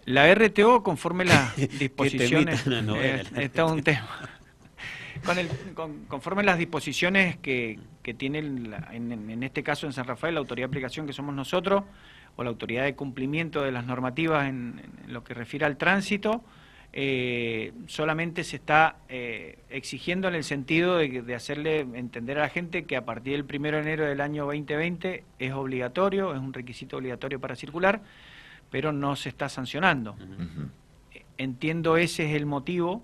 La 0.05 0.33
RTO, 0.33 0.81
conforme 0.81 1.25
las 1.25 1.53
Que 1.53 1.67
disposiciones, 1.67 2.65
novela, 2.65 3.21
eh, 3.35 3.43
está 3.43 3.65
un 3.65 3.83
tema. 3.83 4.07
Con 5.23 5.37
el, 5.37 5.47
con- 5.75 6.05
conforme 6.05 6.41
las 6.43 6.57
disposiciones 6.57 7.37
que, 7.37 7.79
que 8.01 8.15
tiene, 8.15 8.39
en, 8.39 9.29
en 9.29 9.43
este 9.43 9.61
caso 9.61 9.85
en 9.87 9.93
San 9.93 10.05
Rafael, 10.05 10.33
la 10.33 10.39
autoridad 10.39 10.67
de 10.67 10.71
aplicación 10.71 11.05
que 11.05 11.13
somos 11.13 11.35
nosotros, 11.35 11.83
o 12.35 12.43
la 12.43 12.49
autoridad 12.49 12.83
de 12.83 12.95
cumplimiento 12.95 13.61
de 13.63 13.71
las 13.71 13.85
normativas 13.85 14.47
en, 14.47 14.81
en 15.05 15.13
lo 15.13 15.23
que 15.23 15.33
refiere 15.35 15.65
al 15.65 15.77
tránsito, 15.77 16.43
eh, 16.99 17.73
solamente 17.85 18.43
se 18.43 18.55
está 18.55 18.95
eh, 19.07 19.59
exigiendo 19.69 20.27
en 20.27 20.33
el 20.33 20.43
sentido 20.43 20.97
de, 20.97 21.11
que- 21.11 21.21
de 21.21 21.35
hacerle 21.35 21.81
entender 21.81 22.39
a 22.39 22.41
la 22.41 22.49
gente 22.49 22.85
que 22.85 22.97
a 22.97 23.05
partir 23.05 23.33
del 23.33 23.43
1 23.59 23.71
de 23.71 23.79
enero 23.83 24.05
del 24.05 24.19
año 24.19 24.45
2020 24.45 25.23
es 25.37 25.53
obligatorio, 25.53 26.33
es 26.33 26.39
un 26.39 26.53
requisito 26.53 26.97
obligatorio 26.97 27.39
para 27.39 27.55
circular, 27.55 28.01
pero 28.71 28.91
no 28.93 29.15
se 29.15 29.29
está 29.29 29.47
sancionando. 29.47 30.13
Ujú. 30.13 30.69
Entiendo 31.37 31.97
ese 31.97 32.25
es 32.31 32.35
el 32.35 32.47
motivo 32.47 33.03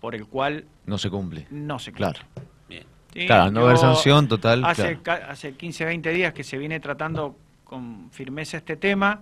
por 0.00 0.16
el 0.16 0.26
cual 0.26 0.64
No 0.84 0.98
se 0.98 1.10
cumple. 1.10 1.46
no 1.48 1.78
se 1.78 1.92
cumple. 1.92 2.06
Claro. 2.10 2.26
Bien. 2.68 2.84
Sí, 3.14 3.26
Claro, 3.26 3.52
no 3.52 3.60
haber 3.66 3.78
sanción 3.78 4.26
total, 4.26 4.64
Hace, 4.64 4.98
claro. 4.98 5.22
ca- 5.22 5.30
hace 5.30 5.52
15, 5.52 5.84
20 5.84 6.10
días 6.10 6.32
que 6.32 6.42
se 6.42 6.58
viene 6.58 6.80
tratando 6.80 7.36
con 7.62 8.10
firmeza 8.10 8.56
este 8.56 8.76
tema 8.76 9.20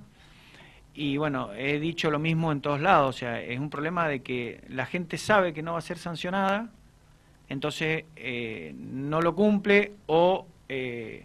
y 1.01 1.17
bueno, 1.17 1.53
he 1.55 1.79
dicho 1.79 2.11
lo 2.11 2.19
mismo 2.19 2.51
en 2.53 2.61
todos 2.61 2.81
lados, 2.81 3.15
o 3.15 3.19
sea, 3.19 3.41
es 3.41 3.59
un 3.61 3.71
problema 3.71 4.09
de 4.09 4.21
que 4.21 4.61
la 4.69 4.85
gente 4.87 5.17
sabe 5.19 5.53
que 5.53 5.63
no 5.63 5.73
va 5.75 5.79
a 5.79 5.83
ser 5.83 5.97
sancionada, 5.99 6.71
entonces 7.49 8.05
eh, 8.17 8.75
no 8.77 9.21
lo 9.21 9.35
cumple 9.35 9.93
o 10.07 10.47
eh, 10.69 11.25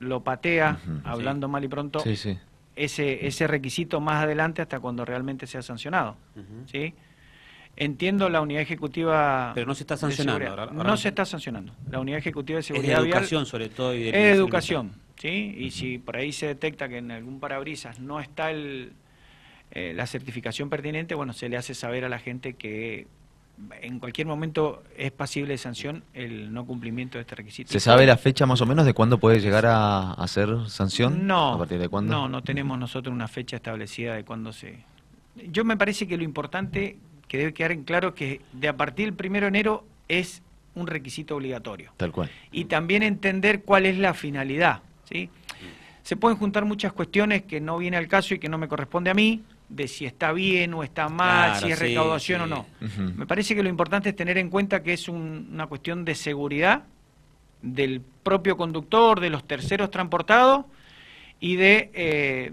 lo 0.00 0.22
patea, 0.22 0.78
hablando 1.04 1.48
mal 1.48 1.64
y 1.64 1.68
pronto, 1.68 2.00
Sí, 2.00 2.16
sí. 2.16 2.38
ese, 2.76 3.26
ese 3.26 3.46
requisito 3.46 4.00
más 4.00 4.22
adelante 4.24 4.60
hasta 4.62 4.80
cuando 4.80 5.04
realmente 5.04 5.46
sea 5.46 5.62
sancionado. 5.62 6.16
¿sí? 6.66 6.92
Entiendo 7.76 8.28
la 8.28 8.40
unidad 8.40 8.62
ejecutiva. 8.62 9.52
Pero 9.54 9.66
no 9.66 9.74
se 9.74 9.82
está 9.84 9.96
sancionando, 9.96 10.38
seguridad. 10.40 10.58
ahora- 10.60 10.72
ahora 10.78 10.90
no 10.90 10.96
se 10.96 11.08
está 11.08 11.24
sancionando. 11.24 11.72
La 11.90 11.98
unidad 12.00 12.18
ejecutiva 12.18 12.56
de 12.56 12.60
Es 12.60 12.68
de 12.68 12.74
seguridad 12.74 13.02
vial 13.02 13.08
educación, 13.18 13.46
sobre 13.46 13.68
todo. 13.68 13.94
Y 13.94 14.02
de 14.04 14.08
es 14.10 14.14
de 14.14 14.30
educación, 14.32 14.92
¿sí? 15.16 15.54
Y 15.58 15.70
si 15.70 15.98
por 15.98 16.16
ahí 16.16 16.32
se 16.32 16.46
detecta 16.46 16.88
que 16.88 16.98
en 16.98 17.10
algún 17.10 17.40
parabrisas 17.40 18.00
no 18.00 18.20
está 18.20 18.50
el, 18.50 18.92
eh, 19.70 19.92
la 19.94 20.06
certificación 20.06 20.70
pertinente, 20.70 21.14
bueno, 21.14 21.32
se 21.32 21.48
le 21.48 21.56
hace 21.56 21.74
saber 21.74 22.04
a 22.04 22.08
la 22.08 22.18
gente 22.18 22.54
que 22.54 23.06
en 23.80 24.00
cualquier 24.00 24.26
momento 24.26 24.82
es 24.96 25.12
pasible 25.12 25.52
de 25.52 25.58
sanción 25.58 26.02
el 26.12 26.52
no 26.52 26.66
cumplimiento 26.66 27.18
de 27.18 27.22
este 27.22 27.36
requisito. 27.36 27.72
¿Se 27.72 27.78
sabe 27.80 28.04
la 28.04 28.16
fecha 28.16 28.46
más 28.46 28.60
o 28.60 28.66
menos 28.66 28.84
de 28.84 28.94
cuándo 28.94 29.18
puede 29.18 29.40
llegar 29.40 29.66
a, 29.66 30.12
a 30.12 30.28
ser 30.28 30.48
sanción? 30.68 31.26
No, 31.26 31.54
¿A 31.54 31.58
partir 31.58 31.78
de 31.78 31.88
cuándo? 31.88 32.12
no, 32.12 32.28
no 32.28 32.42
tenemos 32.42 32.78
nosotros 32.78 33.14
una 33.14 33.28
fecha 33.28 33.56
establecida 33.56 34.14
de 34.14 34.24
cuándo 34.24 34.52
se... 34.52 34.78
Yo 35.50 35.64
me 35.64 35.76
parece 35.76 36.06
que 36.06 36.16
lo 36.16 36.24
importante 36.24 36.98
que 37.28 37.38
debe 37.38 37.54
quedar 37.54 37.72
en 37.72 37.84
claro 37.84 38.08
es 38.08 38.14
que 38.14 38.40
de 38.52 38.68
a 38.68 38.76
partir 38.76 39.06
del 39.06 39.14
primero 39.14 39.44
de 39.44 39.48
enero 39.48 39.84
es 40.08 40.42
un 40.74 40.86
requisito 40.86 41.36
obligatorio. 41.36 41.92
Tal 41.96 42.12
cual. 42.12 42.30
Y 42.50 42.64
también 42.66 43.02
entender 43.02 43.62
cuál 43.62 43.86
es 43.86 43.98
la 43.98 44.14
finalidad. 44.14 44.82
¿Sí? 45.08 45.28
Se 46.02 46.16
pueden 46.16 46.36
juntar 46.38 46.64
muchas 46.66 46.92
cuestiones 46.92 47.42
que 47.42 47.60
no 47.60 47.78
viene 47.78 47.96
al 47.96 48.08
caso 48.08 48.34
y 48.34 48.38
que 48.38 48.48
no 48.48 48.58
me 48.58 48.68
corresponde 48.68 49.10
a 49.10 49.14
mí, 49.14 49.42
de 49.68 49.88
si 49.88 50.04
está 50.04 50.32
bien 50.32 50.74
o 50.74 50.84
está 50.84 51.08
mal, 51.08 51.52
Claro, 51.52 51.66
si 51.66 51.72
es 51.72 51.78
sí, 51.78 51.84
recaudación 51.86 52.42
o 52.42 52.46
no. 52.46 52.66
Me 53.16 53.26
parece 53.26 53.54
que 53.54 53.62
lo 53.62 53.68
importante 53.70 54.10
es 54.10 54.16
tener 54.16 54.36
en 54.36 54.50
cuenta 54.50 54.82
que 54.82 54.92
es 54.92 55.08
un- 55.08 55.48
una 55.52 55.66
cuestión 55.66 56.04
de 56.04 56.14
seguridad 56.14 56.84
del 57.62 58.02
propio 58.22 58.56
conductor, 58.58 59.20
de 59.20 59.30
los 59.30 59.46
terceros 59.46 59.90
transportados 59.90 60.66
y 61.40 61.56
de, 61.56 61.90
eh, 61.94 62.52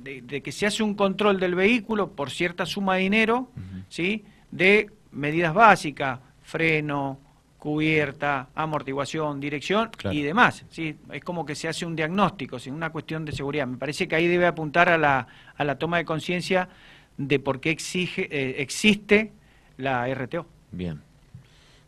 de, 0.00 0.22
de 0.22 0.40
que 0.42 0.50
se 0.50 0.66
hace 0.66 0.82
un 0.82 0.94
control 0.94 1.38
del 1.38 1.54
vehículo 1.54 2.10
por 2.10 2.30
cierta 2.30 2.66
suma 2.66 2.96
de 2.96 3.02
dinero, 3.02 3.48
¿sí? 3.88 4.24
de 4.50 4.90
medidas 5.12 5.54
básicas, 5.54 6.18
freno, 6.42 7.20
cubierta, 7.62 8.48
amortiguación, 8.56 9.38
dirección 9.38 9.88
Claro. 9.96 10.16
y 10.16 10.20
demás. 10.22 10.64
¿sí? 10.68 10.96
Es 11.12 11.22
como 11.22 11.46
que 11.46 11.54
se 11.54 11.68
hace 11.68 11.86
un 11.86 11.94
diagnóstico, 11.94 12.58
¿sí? 12.58 12.70
una 12.70 12.90
cuestión 12.90 13.24
de 13.24 13.30
seguridad. 13.30 13.68
Me 13.68 13.76
parece 13.76 14.08
que 14.08 14.16
ahí 14.16 14.26
debe 14.26 14.48
apuntar 14.48 14.88
a 14.88 14.98
la, 14.98 15.28
a 15.56 15.62
la 15.62 15.78
toma 15.78 15.98
de 15.98 16.04
conciencia 16.04 16.68
de 17.16 17.38
por 17.38 17.60
qué 17.60 17.70
exige, 17.70 18.26
eh, 18.32 18.60
existe 18.62 19.30
la 19.76 20.12
RTO. 20.12 20.44
Bien. 20.72 21.00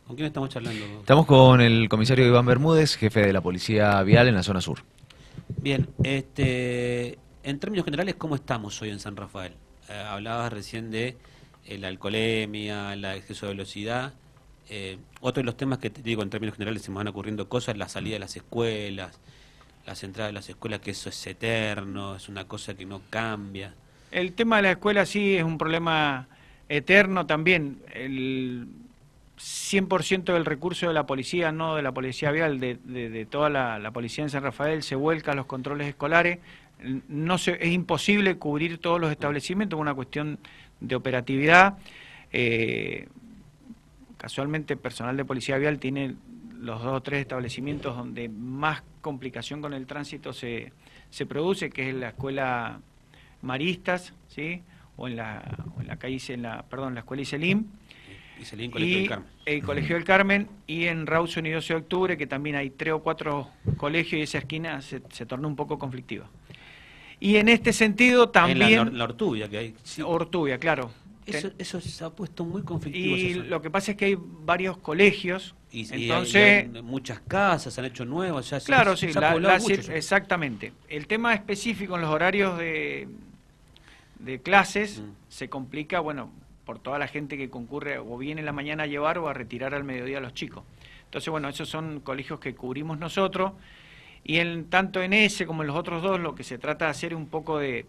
¿Con 0.07 0.15
quién 0.15 0.27
estamos 0.29 0.49
charlando? 0.51 0.85
Estamos 1.01 1.27
con 1.27 1.61
el 1.61 1.89
comisario 1.89 2.25
Iván 2.25 2.47
Bermúdez, 2.47 2.95
jefe 2.95 3.27
de 3.27 3.33
la 3.33 3.41
Policía 3.41 4.01
Vial 4.05 4.29
en 4.29 4.37
la 4.37 4.45
zona 4.45 4.61
sur. 4.61 4.79
Bien, 5.61 5.89
este, 6.05 7.19
en 7.43 7.59
términos 7.59 7.85
generales, 7.85 8.15
¿cómo 8.15 8.37
estamos 8.37 8.81
hoy 8.81 8.91
en 8.91 9.01
San 9.01 9.17
Rafael? 9.17 9.55
Eh, 9.89 9.93
hablabas 9.93 10.53
recién 10.53 10.93
de 10.93 11.17
eh, 11.67 11.79
la 11.79 11.89
alcoholemia, 11.89 12.93
el 12.93 13.05
exceso 13.07 13.47
de 13.47 13.55
velocidad. 13.55 14.15
Eh, 14.69 14.99
otro 15.21 15.43
de 15.43 15.45
los 15.45 15.57
temas 15.57 15.79
que 15.79 15.91
te 15.91 16.03
digo 16.03 16.23
en 16.23 16.31
términos 16.31 16.57
generales 16.57 16.83
se 16.83 16.91
me 16.91 16.97
van 16.99 17.09
ocurriendo 17.09 17.49
cosas, 17.49 17.77
la 17.77 17.89
salida 17.89 18.15
de 18.15 18.21
las 18.21 18.37
escuelas, 18.37 19.21
las 19.87 20.03
entradas 20.03 20.31
de 20.31 20.35
las 20.35 20.49
escuelas, 20.49 20.81
que 20.81 20.93
eso 20.93 21.09
es 21.09 21.27
eterno, 21.27 22.17
es 22.17 22.29
una 22.29 22.47
cosa 22.47 22.75
que 22.75 22.87
no 22.87 23.03
cambia. 23.11 23.75
El 24.11 24.33
tema 24.33 24.57
de 24.57 24.63
la 24.63 24.71
escuela 24.73 25.05
sí 25.05 25.37
es 25.37 25.45
un 25.45 25.59
problema 25.59 26.29
eterno 26.69 27.27
también. 27.27 27.79
El- 27.93 28.67
100% 29.37 30.33
del 30.33 30.45
recurso 30.45 30.87
de 30.87 30.95
la 30.95 31.07
policía, 31.07 31.53
no 31.53 31.77
de 31.77 31.83
la 31.83 31.93
policía 31.93 32.31
vial, 32.31 32.61
de, 32.61 32.77
de, 32.85 33.27
toda 33.27 33.51
la, 33.51 33.91
policía 33.91 34.25
en 34.25 34.31
San 34.31 34.43
Rafael, 34.43 34.83
se 34.83 34.95
vuelca 34.95 35.33
a 35.33 35.35
los 35.35 35.47
controles 35.47 35.89
escolares. 35.89 36.39
No 37.09 37.39
se, 37.39 37.53
es 37.61 37.73
imposible 37.73 38.37
cubrir 38.37 38.79
todos 38.79 39.01
los 39.01 39.11
establecimientos, 39.11 39.79
es 39.79 39.81
una 39.81 39.95
cuestión 39.95 40.39
de 40.81 40.95
operatividad. 40.95 41.79
Eh, 42.33 43.09
casualmente, 44.25 44.79
personal 44.79 45.19
de 45.19 45.25
policía 45.27 45.59
vial 45.59 45.79
tiene 45.79 46.15
los 46.59 46.83
dos 46.83 46.95
o 46.95 47.03
tres 47.03 47.21
establecimientos 47.21 47.95
donde 47.95 48.31
más 48.31 48.83
complicación 49.03 49.61
con 49.61 49.75
el 49.75 49.87
tránsito 49.87 50.33
se, 50.33 50.73
se 51.11 51.27
produce, 51.27 51.69
que 51.69 51.91
es 51.91 51.95
la 51.95 52.09
escuela 52.09 52.81
Maristas, 53.43 54.15
¿sí? 54.29 54.63
o 54.97 55.09
en 55.09 55.17
la, 55.17 55.43
en 55.79 55.87
la 55.87 55.99
calle, 55.99 56.19
en 56.33 56.41
la, 56.41 56.63
perdón, 56.63 56.95
la 56.95 57.01
escuela 57.01 57.21
Iselim 57.21 57.67
y 58.79 59.11
el 59.45 59.63
Colegio 59.63 59.97
del 59.97 60.05
Carmen 60.05 60.49
y 60.67 60.87
en 60.87 61.07
Rawson 61.07 61.45
y 61.45 61.51
12 61.51 61.75
de 61.75 61.79
octubre, 61.81 62.17
que 62.17 62.27
también 62.27 62.57
hay 62.57 62.71
tres 62.71 62.95
o 62.95 63.01
cuatro 63.01 63.51
colegios 63.77 64.21
y 64.21 64.23
esa 64.23 64.39
esquina 64.39 64.81
se, 64.81 65.03
se 65.11 65.27
tornó 65.27 65.49
un 65.49 65.57
poco 65.57 65.79
conflictiva. 65.79 66.31
Y 67.21 67.37
en 67.37 67.51
este 67.51 67.75
sentido 67.75 68.31
también... 68.31 68.89
En 68.89 68.97
la, 68.97 69.05
Ortubia 69.05 69.51
que 69.51 69.59
hay. 69.59 69.75
Ortubia, 70.03 70.57
claro. 70.57 70.91
Eso, 71.27 71.51
eso, 71.59 71.81
se 71.81 72.05
ha 72.05 72.11
puesto 72.11 72.45
muy 72.45 72.63
conflictivo. 72.63 73.17
Y 73.17 73.35
lo 73.35 73.63
que 73.63 73.71
pasa 73.71 73.93
es 73.93 73.97
que 73.97 74.05
hay 74.07 74.19
varios 74.19 74.77
colegios. 74.79 75.55
Y, 75.71 75.93
entonces, 75.93 76.71
muchas 76.83 77.21
casas 77.21 77.75
se 77.75 77.81
han 77.81 77.87
hecho 77.87 78.05
nuevas. 78.05 78.51
Ya 78.51 78.61
claro, 78.61 78.97
sí, 78.97 79.09
exactamente. 79.93 80.73
El 80.89 81.07
tema 81.07 81.35
específico 81.35 81.95
en 81.97 82.03
los 82.03 82.11
horarios 82.11 82.59
de, 82.59 83.09
de 84.19 84.41
clases 84.41 85.01
mm. 85.01 85.11
se 85.29 85.49
complica, 85.49 86.01
bueno, 86.01 86.31
por 86.65 86.79
toda 86.79 86.99
la 86.99 87.09
gente 87.09 87.37
que 87.37 87.51
concurre 87.51 87.99
o 87.99 88.17
viene 88.19 88.41
en 88.41 88.47
la 88.47 88.53
mañana 88.53 88.85
a 88.85 88.87
llevar 88.87 89.19
o 89.19 89.29
a 89.29 89.35
retirar 89.35 89.75
al 89.75 89.85
mediodía 89.85 90.19
a 90.19 90.21
los 90.21 90.35
chicos. 90.35 90.65
Entonces, 91.05 91.31
bueno, 91.31 91.49
esos 91.49 91.69
son 91.69 92.01
colegios 92.01 92.41
que 92.41 92.55
cubrimos 92.55 92.99
nosotros 92.99 93.53
y 94.25 94.39
en, 94.39 94.71
tanto 94.71 95.03
en 95.03 95.13
ese 95.13 95.47
como 95.47 95.63
en 95.63 95.69
los 95.69 95.77
otros 95.77 96.03
dos 96.03 96.19
lo 96.19 96.35
que 96.35 96.43
se 96.43 96.59
trata 96.59 96.87
de 96.87 96.91
hacer 96.91 97.13
es 97.13 97.19
un 97.19 97.29
poco 97.29 97.59
de, 97.59 97.87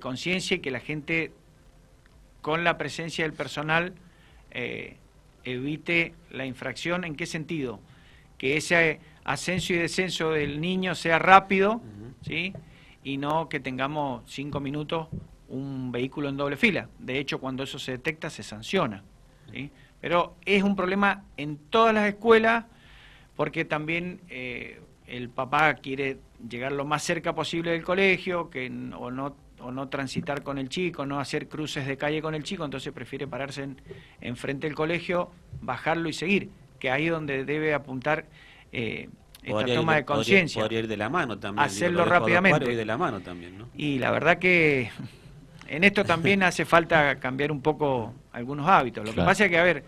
conciencia 0.00 0.56
y 0.56 0.60
que 0.60 0.70
la 0.70 0.80
gente 0.80 1.32
con 2.46 2.62
la 2.62 2.78
presencia 2.78 3.24
del 3.24 3.32
personal 3.32 3.92
eh, 4.52 4.98
evite 5.42 6.14
la 6.30 6.46
infracción. 6.46 7.02
¿En 7.02 7.16
qué 7.16 7.26
sentido? 7.26 7.80
Que 8.38 8.56
ese 8.56 9.00
ascenso 9.24 9.72
y 9.72 9.78
descenso 9.78 10.30
del 10.30 10.60
niño 10.60 10.94
sea 10.94 11.18
rápido, 11.18 11.80
¿sí? 12.22 12.52
Y 13.02 13.16
no 13.16 13.48
que 13.48 13.58
tengamos 13.58 14.22
cinco 14.26 14.60
minutos 14.60 15.08
un 15.48 15.90
vehículo 15.90 16.28
en 16.28 16.36
doble 16.36 16.56
fila. 16.56 16.88
De 17.00 17.18
hecho, 17.18 17.40
cuando 17.40 17.64
eso 17.64 17.80
se 17.80 17.90
detecta, 17.90 18.30
se 18.30 18.44
sanciona. 18.44 19.02
Pero 20.00 20.36
es 20.44 20.62
un 20.62 20.76
problema 20.76 21.24
en 21.36 21.56
todas 21.56 21.92
las 21.92 22.06
escuelas 22.06 22.66
porque 23.34 23.64
también 23.64 24.20
eh, 24.28 24.80
el 25.08 25.30
papá 25.30 25.74
quiere 25.74 26.18
llegar 26.48 26.70
lo 26.70 26.84
más 26.84 27.02
cerca 27.02 27.34
posible 27.34 27.72
del 27.72 27.82
colegio 27.82 28.50
que, 28.50 28.66
o, 28.96 29.10
no, 29.10 29.34
o 29.60 29.70
no 29.70 29.88
transitar 29.88 30.42
con 30.42 30.58
el 30.58 30.68
chico, 30.68 31.06
no 31.06 31.18
hacer 31.18 31.48
cruces 31.48 31.86
de 31.86 31.96
calle 31.96 32.22
con 32.22 32.34
el 32.34 32.42
chico, 32.42 32.64
entonces 32.64 32.92
prefiere 32.92 33.26
pararse 33.26 33.62
en, 33.62 33.80
en 34.20 34.36
frente 34.36 34.66
del 34.66 34.76
colegio, 34.76 35.30
bajarlo 35.60 36.08
y 36.08 36.12
seguir, 36.12 36.50
que 36.78 36.90
ahí 36.90 37.06
es 37.06 37.12
donde 37.12 37.44
debe 37.44 37.74
apuntar 37.74 38.26
eh, 38.72 39.08
esta 39.42 39.74
toma 39.74 39.96
de 39.96 40.04
conciencia. 40.04 40.62
Podría, 40.62 40.80
ir 40.80 40.88
de 40.88 40.96
la 40.96 41.08
mano 41.08 41.38
también. 41.38 41.64
Hacerlo 41.64 42.04
rápidamente. 42.04 42.74
de 42.74 42.84
la 42.84 42.98
mano 42.98 43.20
también, 43.20 43.58
¿no? 43.58 43.68
Y 43.76 43.98
la 43.98 44.10
verdad 44.10 44.38
que 44.38 44.90
en 45.68 45.84
esto 45.84 46.04
también 46.04 46.42
hace 46.42 46.64
falta 46.64 47.18
cambiar 47.18 47.52
un 47.52 47.60
poco 47.60 48.12
algunos 48.32 48.68
hábitos. 48.68 49.04
Lo 49.04 49.14
que 49.14 49.22
pasa 49.22 49.44
es 49.44 49.50
que, 49.50 49.58
a 49.58 49.62
ver, 49.62 49.84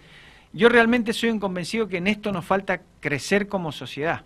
yo 0.52 0.68
realmente 0.68 1.12
soy 1.12 1.30
un 1.30 1.38
convencido 1.38 1.88
que 1.88 1.98
en 1.98 2.06
esto 2.06 2.32
nos 2.32 2.44
falta 2.44 2.82
crecer 3.00 3.48
como 3.48 3.72
sociedad. 3.72 4.24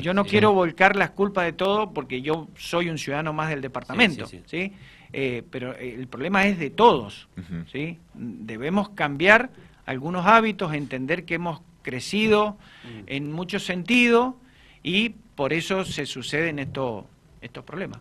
yo 0.00 0.14
no 0.14 0.24
quiero 0.24 0.52
volcar 0.52 0.96
las 0.96 1.10
culpas 1.10 1.44
de 1.44 1.52
todo 1.52 1.92
porque 1.92 2.22
yo 2.22 2.48
soy 2.56 2.88
un 2.88 2.98
ciudadano 2.98 3.32
más 3.32 3.50
del 3.50 3.60
departamento, 3.60 4.26
¿sí? 4.46 4.72
Eh, 5.12 5.42
pero 5.50 5.74
el 5.76 6.06
problema 6.06 6.46
es 6.46 6.58
de 6.58 6.70
todos, 6.70 7.28
¿sí? 7.72 7.98
Debemos 8.14 8.90
cambiar 8.90 9.50
algunos 9.86 10.26
hábitos, 10.26 10.72
entender 10.74 11.24
que 11.24 11.34
hemos 11.34 11.62
crecido 11.82 12.56
mm. 12.84 13.02
en 13.06 13.32
muchos 13.32 13.64
sentidos 13.64 14.34
y 14.82 15.10
por 15.34 15.52
eso 15.52 15.84
se 15.84 16.06
suceden 16.06 16.58
estos, 16.58 17.04
estos 17.40 17.64
problemas. 17.64 18.00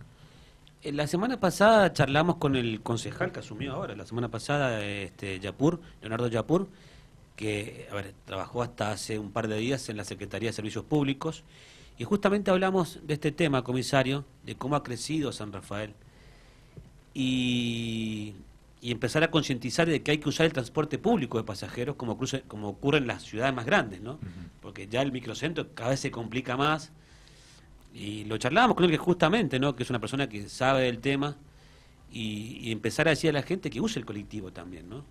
Eh, 0.82 0.92
la 0.92 1.08
semana 1.08 1.40
pasada 1.40 1.92
charlamos 1.92 2.38
con 2.38 2.56
el 2.56 2.82
concejal 2.82 3.32
que 3.32 3.40
asumió 3.40 3.74
ahora, 3.74 3.96
la 3.96 4.06
semana 4.06 4.30
pasada, 4.30 4.86
este, 4.86 5.40
Yapur, 5.40 5.82
Leonardo 6.02 6.28
Yapur, 6.28 6.70
que 7.40 7.88
a 7.90 7.96
ver, 7.96 8.14
trabajó 8.26 8.62
hasta 8.62 8.92
hace 8.92 9.18
un 9.18 9.32
par 9.32 9.48
de 9.48 9.56
días 9.56 9.88
en 9.88 9.96
la 9.96 10.04
Secretaría 10.04 10.50
de 10.50 10.54
Servicios 10.54 10.84
Públicos, 10.84 11.46
y 11.98 12.04
justamente 12.04 12.52
hablamos 12.52 13.00
de 13.04 13.14
este 13.14 13.32
tema, 13.32 13.64
comisario, 13.64 14.26
de 14.44 14.56
cómo 14.56 14.76
ha 14.76 14.84
crecido 14.84 15.32
San 15.32 15.54
Rafael, 15.54 15.94
y, 17.14 18.36
empezar 18.82 19.24
a 19.24 19.32
concientizar 19.32 19.88
de 19.88 20.04
que 20.04 20.12
hay 20.12 20.18
que 20.18 20.28
usar 20.28 20.48
el 20.48 20.54
transporte 20.54 20.98
público 20.98 21.38
de 21.38 21.46
pasajeros 21.46 21.96
como, 21.96 22.18
como 22.50 22.68
ocurre 22.68 22.98
en 22.98 23.08
las 23.08 23.24
ciudades 23.24 23.54
más 23.56 23.66
grandes, 23.66 24.02
¿no? 24.02 24.20
Porque 24.62 24.90
ya 24.90 25.02
el 25.02 25.14
microcentro 25.14 25.74
cada 25.74 25.92
vez 25.92 26.02
se 26.02 26.12
complica 26.12 26.58
más, 26.58 26.92
y 27.94 28.26
lo 28.26 28.38
charlábamos 28.38 28.76
con 28.76 28.84
él 28.84 28.92
que 28.92 28.98
justamente, 28.98 29.60
¿no? 29.60 29.78
Que 29.78 29.84
es 29.84 29.90
una 29.90 30.00
persona 30.00 30.28
que 30.28 30.50
sabe 30.50 30.84
del 30.84 31.00
tema 31.00 31.38
y, 32.12 32.70
empezar 32.70 33.08
a 33.08 33.12
decir 33.12 33.30
a 33.30 33.34
la 33.34 33.44
gente 33.44 33.70
que 33.70 33.80
use 33.80 33.98
el 33.98 34.06
colectivo 34.06 34.52
también, 34.52 34.90
¿no? 34.90 35.06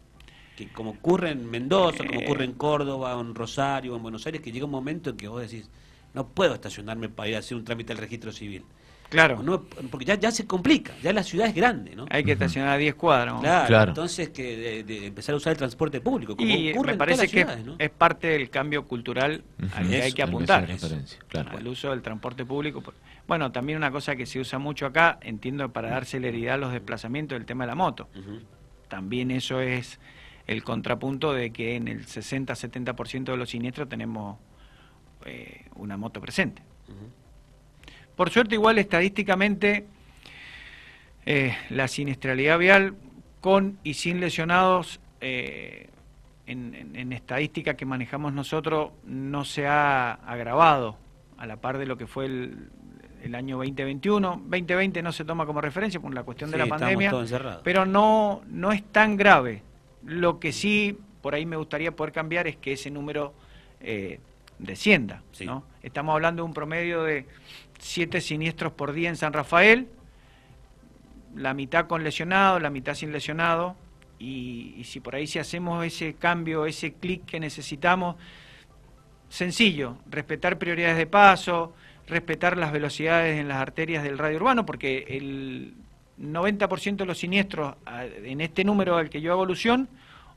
Que 0.59 0.67
como 0.73 0.91
ocurre 0.91 1.31
en 1.31 1.49
Mendoza, 1.49 2.05
como 2.05 2.19
ocurre 2.19 2.45
en 2.45 2.55
Córdoba, 2.55 3.17
en 3.21 3.33
Rosario, 3.33 3.95
en 3.95 4.03
Buenos 4.03 4.27
Aires, 4.27 4.41
que 4.41 4.51
llega 4.51 4.65
un 4.65 4.73
momento 4.73 5.11
en 5.11 5.17
que 5.17 5.29
vos 5.29 5.41
decís, 5.41 5.71
no 6.15 6.27
puedo 6.27 6.53
estacionarme 6.53 7.09
para 7.09 7.29
ir 7.29 7.37
a 7.37 7.39
hacer 7.39 7.57
un 7.57 7.65
trámite 7.65 7.95
del 7.95 7.99
registro 7.99 8.33
civil. 8.33 8.65
Claro. 9.09 9.41
No, 9.41 9.63
porque 9.89 10.05
ya, 10.05 10.17
ya 10.17 10.33
se 10.33 10.49
complica, 10.49 10.95
ya 11.01 11.13
la 11.13 11.23
ciudad 11.23 11.47
es 11.47 11.55
grande, 11.55 11.95
¿no? 11.95 12.07
Hay 12.11 12.25
que 12.25 12.33
estacionar 12.33 12.71
a 12.71 12.77
10 12.77 12.97
cuadras. 12.97 13.41
Claro, 13.41 13.91
entonces 13.91 14.31
que 14.31 14.83
de, 14.83 15.07
empezar 15.07 15.35
a 15.35 15.37
usar 15.37 15.53
el 15.53 15.59
transporte 15.59 16.01
público, 16.01 16.37
como 16.37 16.51
y 16.51 16.73
ocurre 16.73 16.93
me 16.93 16.99
parece 16.99 17.29
que 17.29 17.47
es 17.79 17.91
parte 17.91 18.27
del 18.27 18.51
cambio 18.51 18.85
cultural 18.85 19.45
al 19.77 19.89
que 19.89 20.03
hay 20.03 20.13
que 20.13 20.25
apuntar, 20.25 20.67
claro. 21.29 21.57
al 21.57 21.69
uso 21.69 21.91
del 21.91 22.03
transporte 22.03 22.45
público. 22.45 22.83
Bueno, 23.29 23.53
también 23.53 23.79
una 23.79 23.93
cosa 23.93 24.17
que 24.17 24.27
se 24.27 24.41
usa 24.41 24.59
mucho 24.59 24.87
acá, 24.87 25.21
entiendo 25.23 25.73
para 25.73 25.91
dar 25.91 26.05
celeridad 26.05 26.55
a 26.55 26.59
los 26.59 26.73
desplazamientos, 26.73 27.39
el 27.39 27.47
tema 27.47 27.63
de 27.63 27.69
la 27.69 27.77
moto. 27.77 28.09
También 28.89 29.31
eso 29.31 29.61
es 29.61 30.01
el 30.49 30.65
contrapunto 30.65 31.33
de 31.35 31.53
que 31.53 31.77
en 31.77 31.87
el 31.89 32.07
60-70% 32.07 33.25
de 33.25 33.37
los 33.37 33.51
siniestros 33.51 33.89
tenemos 33.89 34.39
eh, 35.27 35.67
una 35.77 35.97
moto 35.97 36.21
presente. 36.21 36.63
Por 38.17 38.31
suerte, 38.31 38.55
igual 38.55 38.79
estadísticamente, 38.79 39.87
eh, 41.27 41.55
la 41.69 41.87
siniestralidad 41.87 42.59
vial 42.59 42.97
con 43.43 43.79
y 43.85 43.95
sin 43.95 44.21
lesionados 44.21 45.01
eh, 45.21 45.91
en, 46.47 47.13
estadística 47.13 47.75
que 47.75 47.85
manejamos 47.85 48.33
nosotros 48.33 48.93
no 49.05 49.45
se 49.45 49.67
ha 49.67 50.13
agravado 50.13 50.97
a 51.37 51.47
la 51.47 51.57
par 51.57 51.77
de 51.77 51.85
lo 51.85 51.99
que 51.99 52.07
fue 52.07 52.25
el, 52.25 53.35
año 53.35 53.59
2021. 53.59 54.45
2020 54.47 55.03
no 55.03 55.13
se 55.13 55.27
toma 55.27 55.45
como 55.45 55.61
referencia 55.61 56.01
por 56.01 56.15
la 56.15 56.23
cuestión 56.23 56.51
de 56.51 56.57
la 56.57 56.67
pandemia, 56.67 57.13
pero 57.63 57.85
no, 57.85 58.41
no 58.49 58.73
es 58.73 58.83
tan 58.85 59.19
grave. 59.19 59.68
Lo 60.05 60.39
que 60.39 60.53
sí, 60.53 60.99
por 61.23 61.35
ahí 61.35 61.47
me 61.47 61.57
gustaría 61.57 61.95
poder 61.95 62.13
cambiar 62.13 62.47
es 62.47 62.57
que 62.57 62.73
ese 62.73 62.91
número 62.91 63.35
eh, 63.81 64.21
descienda. 64.59 65.23
¿no? 65.41 65.65
Estamos 65.83 66.15
hablando 66.15 66.43
de 66.43 66.47
un 66.47 66.55
promedio 66.55 67.03
de 67.03 67.27
siete 67.79 68.21
siniestros 68.21 68.73
por 68.73 68.93
día 68.93 69.09
en 69.09 69.17
San 69.17 69.33
Rafael, 69.33 69.89
la 71.35 71.55
mitad 71.55 71.87
con 71.87 72.03
lesionado, 72.03 72.59
la 72.59 72.71
mitad 72.71 72.95
sin 72.95 73.13
lesionado, 73.13 73.77
y, 74.19 74.83
si 74.85 74.99
por 75.01 75.15
ahí 75.15 75.27
si 75.27 75.39
hacemos 75.39 75.85
ese 75.85 76.15
cambio, 76.15 76.67
ese 76.67 76.93
clic 76.93 77.25
que 77.25 77.39
necesitamos, 77.39 78.17
sencillo, 79.29 79.99
respetar 80.11 80.59
prioridades 80.59 80.97
de 80.97 81.07
paso, 81.07 81.73
respetar 82.09 82.57
las 82.57 82.73
velocidades 82.73 83.39
en 83.39 83.47
las 83.47 83.59
arterias 83.59 84.03
del 84.03 84.19
radio 84.19 84.39
urbano, 84.39 84.67
porque 84.67 85.05
el 85.09 85.75
90% 86.21 86.97
de 86.97 87.07
los 87.07 87.19
siniestros 87.19 87.75
en 88.25 88.41
este 88.41 88.65
número 88.65 88.97
al 88.97 89.11
que 89.11 89.21
yo 89.21 89.33
hago 89.33 89.45
alusión 89.45 89.89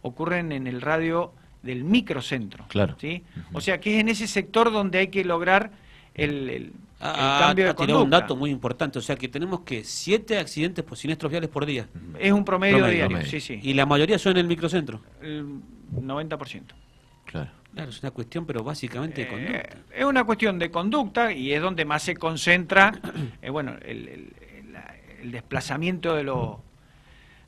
ocurren 0.01 0.51
en 0.51 0.67
el 0.67 0.81
radio 0.81 1.33
del 1.63 1.83
microcentro. 1.83 2.65
Claro. 2.67 2.95
¿sí? 2.99 3.23
O 3.53 3.61
sea 3.61 3.79
que 3.79 3.95
es 3.95 4.01
en 4.01 4.09
ese 4.09 4.27
sector 4.27 4.71
donde 4.71 4.99
hay 4.99 5.07
que 5.07 5.23
lograr 5.23 5.71
el, 6.13 6.73
ah, 6.99 7.37
cambio 7.39 7.67
de 7.67 7.75
conducta. 7.75 8.03
un 8.03 8.09
dato 8.09 8.35
muy 8.35 8.49
importante, 8.49 8.99
o 8.99 9.01
sea 9.01 9.15
que 9.15 9.27
tenemos 9.27 9.61
que 9.61 9.83
siete 9.83 10.37
accidentes 10.37 10.83
por 10.83 10.97
siniestros 10.97 11.31
viales 11.31 11.49
por 11.49 11.65
día. 11.65 11.87
Es 12.19 12.31
un 12.31 12.43
promedio, 12.43 12.85
diario, 12.87 13.21
sí, 13.25 13.39
sí. 13.39 13.59
¿Y 13.61 13.73
la 13.73 13.85
mayoría 13.85 14.17
son 14.17 14.33
en 14.33 14.39
el 14.39 14.47
microcentro? 14.47 15.01
El 15.21 15.45
90%. 15.95 16.63
Claro. 17.25 17.51
Claro, 17.73 17.89
es 17.89 18.01
una 18.01 18.11
cuestión, 18.11 18.45
pero 18.45 18.63
básicamente 18.63 19.21
de 19.21 19.27
eh, 19.27 19.29
conducta. 19.29 19.77
Es 19.95 20.03
una 20.03 20.23
cuestión 20.25 20.59
de 20.59 20.69
conducta 20.69 21.31
y 21.31 21.53
es 21.53 21.61
donde 21.61 21.85
más 21.85 22.03
se 22.03 22.17
concentra, 22.17 22.99
eh, 23.41 23.49
bueno, 23.49 23.75
el, 23.85 24.07
el, 24.09 24.33
desplazamiento 25.23 26.15
de 26.15 26.23
los 26.23 26.57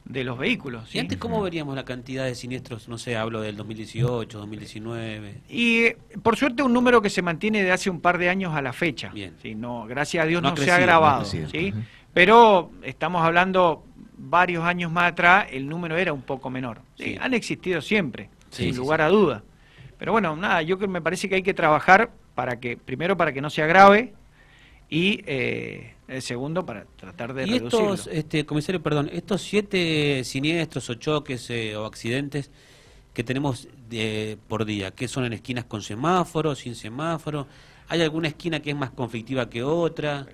de 0.06 0.24
los 0.24 0.38
vehículos. 0.38 0.94
¿Y 0.94 1.00
antes 1.00 1.18
cómo 1.18 1.42
veríamos 1.42 1.76
la 1.76 1.86
cantidad 1.86 2.26
de 2.26 2.36
siniestros? 2.36 2.90
No 2.90 2.98
sé, 2.98 3.16
hablo 3.16 3.42
del 3.42 3.56
2018, 3.56 4.38
2019. 4.38 5.42
Y 5.50 5.92
por 6.22 6.36
suerte 6.36 6.62
un 6.62 6.74
número 6.74 7.02
que 7.02 7.10
se 7.10 7.22
mantiene 7.22 7.64
de 7.64 7.72
hace 7.72 7.90
un 7.90 8.02
par 8.02 8.18
de 8.18 8.30
años 8.30 8.54
a 8.54 8.62
la 8.62 8.74
fecha. 8.74 9.10
Bien. 9.14 9.34
¿sí? 9.42 9.56
No, 9.56 9.86
gracias 9.86 10.24
a 10.26 10.28
Dios 10.28 10.42
No 10.42 10.56
se 10.58 10.70
ha 10.70 10.78
no 10.78 10.84
agravado. 10.84 11.26
¿sí? 11.26 11.74
Pero 12.14 12.72
estamos 12.84 13.24
hablando 13.24 13.86
varios 14.18 14.64
años 14.64 14.92
más 14.92 15.12
atrás, 15.12 15.48
el 15.52 15.68
número 15.68 15.98
era 15.98 16.14
un 16.14 16.22
poco 16.22 16.50
menor. 16.50 16.82
¿sí? 16.98 17.04
Sí. 17.06 17.18
Han 17.20 17.34
existido 17.34 17.82
siempre, 17.82 18.30
Sí, 18.50 18.66
sin 18.66 18.74
sí, 18.74 18.80
lugar 18.80 19.00
sí. 19.00 19.06
a 19.06 19.08
duda. 19.10 19.44
Pero 19.98 20.12
bueno, 20.12 20.36
nada, 20.36 20.62
yo 20.62 20.78
que 20.78 20.88
me 20.88 21.02
parece 21.02 21.30
que 21.30 21.36
hay 21.36 21.44
que 21.44 21.54
trabajar 21.54 22.12
para 22.36 22.60
que, 22.60 22.78
primero 22.78 23.16
para 23.16 23.32
que 23.32 23.42
no 23.42 23.50
se 23.50 23.64
agrave 23.64 24.14
y 24.90 25.22
eh, 25.26 25.94
el 26.08 26.22
segundo 26.22 26.66
para 26.66 26.86
tratar 26.96 27.34
de 27.34 27.44
Y 27.48 27.60
reducirlo. 27.60 27.94
estos, 27.94 28.08
este, 28.13 28.46
comisario, 28.46 28.82
perdón, 28.82 29.10
estos 29.13 29.42
siete 29.42 30.24
siniestros 30.24 30.89
o 30.89 30.96
choques 30.96 31.50
eh, 31.50 31.76
o 31.76 31.86
accidentes 31.86 32.52
que 33.13 33.24
tenemos 33.24 33.68
eh, 33.92 34.38
por 34.48 34.66
día, 34.66 34.92
que 34.92 35.08
son 35.08 35.26
en 35.26 35.34
esquinas 35.34 35.66
con 35.66 35.82
semáforo, 35.82 36.56
sin 36.56 36.76
semáforo, 36.76 37.48
¿hay 37.88 38.02
alguna 38.02 38.28
esquina 38.28 38.60
que 38.60 38.72
es 38.72 38.76
más 38.76 38.89
conflictiva 38.92 39.50
que 39.50 39.63
otra? 39.63 40.26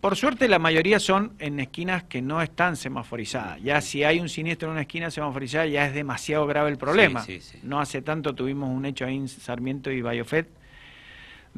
Por 0.00 0.14
suerte 0.16 0.46
la 0.46 0.58
mayoría 0.58 1.00
son 1.00 1.32
en 1.38 1.58
esquinas 1.58 2.04
que 2.04 2.22
no 2.22 2.40
están 2.40 2.76
semaforizadas. 2.76 3.60
Ya 3.62 3.80
si 3.80 4.04
hay 4.04 4.20
un 4.20 4.28
siniestro 4.28 4.68
en 4.68 4.72
una 4.72 4.82
esquina 4.82 5.10
semaforizada 5.10 5.66
ya 5.66 5.86
es 5.86 5.94
demasiado 5.94 6.46
grave 6.46 6.70
el 6.70 6.76
problema. 6.78 7.22
Sí, 7.24 7.40
sí, 7.40 7.52
sí. 7.52 7.58
No 7.64 7.80
hace 7.80 8.02
tanto 8.02 8.34
tuvimos 8.34 8.68
un 8.70 8.84
hecho 8.84 9.06
ahí 9.06 9.16
en 9.16 9.26
Sarmiento 9.28 9.90
y 9.90 10.00
Bayofet 10.02 10.46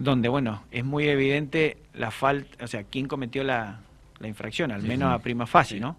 donde 0.03 0.29
bueno, 0.29 0.65
es 0.71 0.85
muy 0.85 1.07
evidente 1.09 1.77
la 1.95 2.11
falta, 2.11 2.65
o 2.65 2.67
sea, 2.69 2.85
quién 2.85 3.07
cometió 3.07 3.45
la, 3.45 3.81
la 4.19 4.29
infracción, 4.29 4.73
al 4.73 4.83
menos 4.83 5.13
a 5.13 5.19
prima 5.19 5.47
facie, 5.47 5.77
Sí. 5.77 5.81
¿no? 5.81 5.97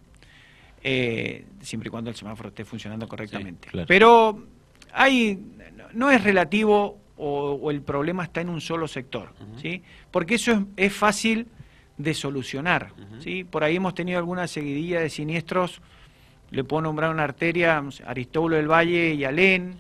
Eh, 0.84 1.46
siempre 1.62 1.90
y 1.90 1.92
cuando 1.92 2.10
el 2.10 2.16
semáforo 2.16 2.50
esté 2.50 2.66
funcionando 2.66 3.08
correctamente. 3.08 3.68
claro. 3.70 3.88
Pero 3.88 4.44
hay, 4.94 5.40
no 5.94 6.10
es 6.10 6.24
relativo 6.24 6.98
o, 7.18 7.52
o 7.62 7.70
el 7.72 7.82
problema 7.82 8.24
está 8.24 8.42
en 8.42 8.50
un 8.50 8.60
solo 8.62 8.88
sector. 8.88 9.34
¿sí? 9.62 9.84
Porque 10.10 10.36
eso 10.36 10.52
es, 10.54 10.60
es 10.88 10.94
fácil 10.94 11.46
de 11.98 12.14
solucionar. 12.16 12.94
¿sí? 13.20 13.44
Por 13.44 13.64
ahí 13.64 13.76
hemos 13.76 13.94
tenido 13.94 14.18
alguna 14.18 14.48
seguidilla 14.48 15.02
de 15.02 15.10
siniestros, 15.12 15.82
le 16.50 16.64
puedo 16.64 16.82
nombrar 16.82 17.12
una 17.12 17.24
arteria, 17.26 17.84
Aristóbulo 18.08 18.56
del 18.56 18.68
Valle 18.68 19.14
y 19.14 19.24
Alén, 19.24 19.76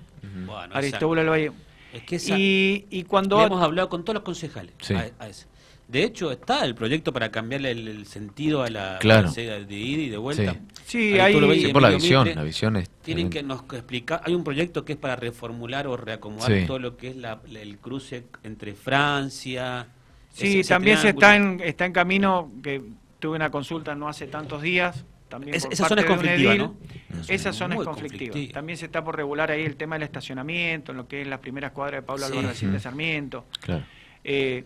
Bueno, 0.45 0.65
esa- 0.65 0.77
Aristóbulo 0.77 1.21
del 1.21 1.29
Valle. 1.31 1.51
Es 1.93 2.03
que 2.03 2.15
esa, 2.17 2.37
Y, 2.37 2.85
y 2.89 2.99
le 2.99 3.05
cuando... 3.05 3.41
hemos 3.43 3.61
hablado 3.61 3.89
con 3.89 4.03
todos 4.03 4.15
los 4.15 4.23
concejales. 4.23 4.73
Sí. 4.81 4.93
a- 4.93 5.11
a 5.19 5.27
esa. 5.29 5.47
De 5.87 6.03
hecho, 6.05 6.31
está 6.31 6.63
el 6.63 6.73
proyecto 6.73 7.11
para 7.11 7.31
cambiarle 7.31 7.71
el, 7.71 7.85
el 7.89 8.05
sentido 8.05 8.63
a 8.63 8.69
la 8.69 8.97
Claro. 9.01 9.27
a 9.27 9.31
de 9.33 9.75
ida 9.75 10.01
y 10.03 10.09
de 10.09 10.15
vuelta. 10.17 10.53
Sí. 10.85 11.13
Sí, 11.13 11.19
hay- 11.19 11.33
Sí, 11.33 11.67
por 11.73 11.81
la 11.81 11.89
visión, 11.89 12.23
Mitre 12.23 12.35
la 12.35 12.43
visión 12.43 12.77
es... 12.77 12.89
Tienen 13.01 13.29
que 13.29 13.43
nos 13.43 13.63
explicar, 13.73 14.21
hay 14.23 14.33
un 14.33 14.43
proyecto 14.45 14.85
que 14.85 14.93
es 14.93 14.97
para 14.97 15.17
reformular 15.17 15.87
o 15.87 15.97
reacomodar 15.97 16.49
Sí. 16.61 16.65
todo 16.65 16.79
lo 16.79 16.95
que 16.95 17.09
es 17.09 17.17
la- 17.17 17.41
el 17.53 17.77
cruce 17.79 18.23
entre 18.43 18.73
Francia. 18.73 19.87
Sí, 20.31 20.47
ese- 20.47 20.59
ese 20.61 20.69
también 20.69 20.97
se 20.97 21.09
está 21.09 21.35
en, 21.35 21.59
está 21.61 21.85
en 21.85 21.91
camino, 21.91 22.49
que 22.63 22.81
tuve 23.19 23.35
una 23.35 23.51
consulta 23.51 23.93
no 23.93 24.07
hace 24.07 24.27
tantos 24.27 24.61
días. 24.61 25.03
También 25.31 25.55
Es- 25.55 25.63
por 25.63 25.73
esa 25.73 25.83
parte 25.87 25.89
zona 25.95 26.01
es 26.01 26.07
de 26.07 26.11
un 26.13 26.17
conflictiva, 26.17 26.51
edil. 26.51 26.61
¿no? 26.61 27.23
Esa 27.33 27.53
zona 27.53 27.75
es 27.75 27.81
conflictiva. 27.83 28.31
conflictiva. 28.31 28.53
También 28.53 28.77
se 28.77 28.85
está 28.85 29.03
por 29.03 29.15
regular 29.15 29.49
ahí 29.49 29.63
el 29.63 29.77
tema 29.77 29.95
del 29.95 30.03
estacionamiento, 30.03 30.91
en 30.91 30.97
lo 30.97 31.07
que 31.07 31.21
es 31.21 31.27
las 31.27 31.39
primeras 31.39 31.71
cuadras 31.71 32.01
de 32.01 32.05
Pablo 32.05 32.25
Sí. 32.27 32.33
Albarracín 32.37 32.71
de. 32.73 32.79
Sarmiento. 32.81 33.45
Claro. 33.61 33.83
Eh, 34.25 34.65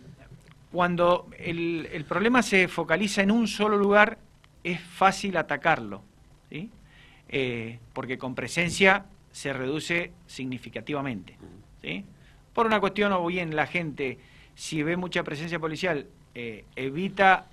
cuando 0.71 1.29
el, 1.37 1.87
el 1.93 2.03
problema 2.05 2.41
se 2.41 2.67
focaliza 2.67 3.21
en 3.21 3.29
un 3.31 3.47
solo 3.47 3.77
lugar, 3.77 4.17
es 4.63 4.81
fácil 4.81 5.37
atacarlo, 5.37 6.01
¿sí? 6.49 6.69
Eh, 7.29 7.79
porque 7.93 8.17
con 8.17 8.33
presencia 8.35 9.05
se 9.31 9.53
reduce 9.53 10.11
significativamente. 10.25 11.37
¿sí? 11.81 12.03
Por 12.53 12.65
una 12.65 12.79
cuestión, 12.79 13.11
o 13.13 13.25
bien 13.27 13.55
la 13.55 13.67
gente, 13.67 14.17
si 14.55 14.81
ve 14.81 14.97
mucha 14.97 15.23
presencia 15.23 15.59
policial, 15.59 16.07
eh, 16.33 16.65
evita 16.75 17.45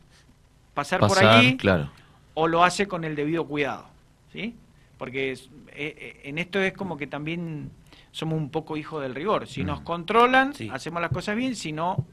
pasar, 0.75 1.01
por 1.01 1.11
Pasar, 1.11 1.27
allí 1.37 1.57
claro. 1.59 1.91
O 2.35 2.49
lo 2.49 2.65
hace 2.65 2.87
con 2.89 3.05
el 3.05 3.15
debido 3.17 3.47
cuidado, 3.47 3.87
¿sí? 4.33 4.55
Porque 4.99 5.33
es- 5.33 5.51
eh, 5.75 5.95
eh, 5.99 6.21
en 6.25 6.39
esto 6.39 6.61
es 6.61 6.73
como 6.73 6.97
que 6.97 7.07
también 7.07 7.71
somos 8.13 8.39
un 8.39 8.51
poco 8.51 8.77
hijos 8.77 9.03
del 9.03 9.15
rigor. 9.15 9.47
Si 9.47 9.65
nos 9.65 9.81
Mm. 9.81 9.85
controlan, 9.85 10.55
Sí. 10.55 10.69
hacemos 10.73 11.01
las 11.03 11.11
cosas 11.11 11.35
bien, 11.37 11.57
si 11.57 11.73
no, 11.73 12.07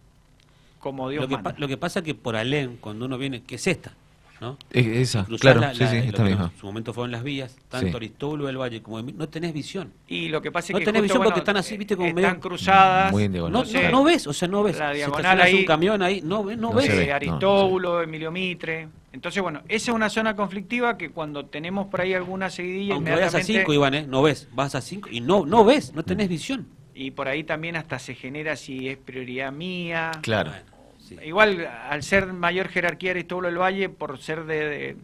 como 0.80 1.10
Dios 1.10 1.22
Lo 1.24 1.28
que, 1.28 1.36
manda. 1.36 1.52
pa- 1.54 1.60
lo 1.60 1.68
que 1.68 1.78
pasa 1.78 2.02
que 2.02 2.16
por 2.16 2.36
Alén, 2.36 2.78
cuando 2.80 3.06
uno 3.06 3.18
viene, 3.18 3.44
que 3.44 3.56
es 3.56 3.68
esta, 3.68 3.92
¿no? 4.40 4.58
Es- 4.72 4.86
esa, 4.88 5.26
Cruzás 5.26 5.42
claro, 5.42 5.60
la- 5.60 5.74
sí, 5.74 5.82
la- 5.84 5.90
sí, 5.92 5.98
esta 5.98 6.24
misma. 6.24 6.52
En 6.54 6.60
su 6.60 6.66
momento 6.66 6.94
fueron 6.94 7.12
las 7.12 7.22
vías, 7.22 7.54
tanto 7.68 7.90
Sí. 7.90 7.96
Aristóbulo 7.98 8.46
del 8.48 8.58
Valle 8.58 8.82
como 8.82 8.98
Emi- 9.00 9.14
no 9.14 9.28
tenés 9.28 9.54
visión. 9.54 9.92
Y 10.08 10.30
lo 10.30 10.42
que 10.42 10.52
pasa 10.52 10.68
es 10.68 10.72
No 10.72 10.80
que 10.80 10.86
tenés 10.86 11.02
justo, 11.02 11.14
visión 11.16 11.18
porque 11.26 11.32
bueno, 11.32 11.42
están 11.42 11.58
así, 11.58 11.78
viste, 11.78 11.98
como 11.98 12.08
están 12.08 12.24
medio- 12.24 12.40
cruzadas. 12.40 13.12
Muy 13.12 13.28
No, 13.28 13.50
no, 13.50 13.64
no 13.92 14.04
ves, 14.06 14.26
o 14.26 14.32
sea, 14.34 14.48
no 14.48 14.64
ves. 14.64 14.80
La 14.80 14.94
diagonal 14.94 15.42
ahí- 15.42 15.54
un 15.56 15.66
camión 15.66 16.02
ahí, 16.02 16.22
no, 16.24 16.46
ves- 16.46 16.58
no, 16.58 16.70
No 16.70 16.76
ves. 16.78 16.88
ve, 16.88 17.08
no, 17.08 17.14
Aristóbulo, 17.16 18.02
Emilio 18.02 18.32
Mitre. 18.32 18.88
Entonces, 19.12 19.42
bueno, 19.42 19.62
esa 19.68 19.92
es 19.92 19.96
una 19.96 20.10
zona 20.10 20.36
conflictiva 20.36 20.98
que 20.98 21.10
cuando 21.10 21.46
tenemos 21.46 21.88
por 21.88 22.02
ahí 22.02 22.14
alguna 22.14 22.50
seguidilla, 22.50 22.94
Aunque 22.96 23.12
vayas 23.12 23.34
a 23.34 23.38
inmediatamente- 23.40 23.62
5, 23.62 23.74
Iván, 23.74 23.94
¿eh? 23.96 24.06
no 24.08 24.22
ves, 24.22 24.48
vas 24.54 24.76
a 24.76 24.82
5 24.82 25.10
y 25.12 25.22
no, 25.22 25.46
no 25.46 25.66
ves, 25.66 25.94
no 25.94 26.04
tenés 26.04 26.30
visión. 26.30 26.68
y 26.94 27.12
por 27.12 27.28
ahí 27.30 27.44
también 27.46 27.76
hasta 27.78 27.98
se 27.98 28.14
genera 28.14 28.56
si 28.58 28.90
es 28.90 28.98
prioridad 28.98 29.54
mía. 29.54 30.12
Claro. 30.22 30.52
Bueno, 30.52 30.66
sí. 31.00 31.16
Igual, 31.26 31.66
al 31.66 32.04
ser 32.04 32.34
mayor 32.34 32.68
jerarquía 32.68 33.12
Aristóbulo 33.12 33.48
del 33.48 33.58
Valle, 33.58 33.88
por 33.90 34.18
ser 34.20 34.44
de, 34.46 34.66
de- 34.68 34.98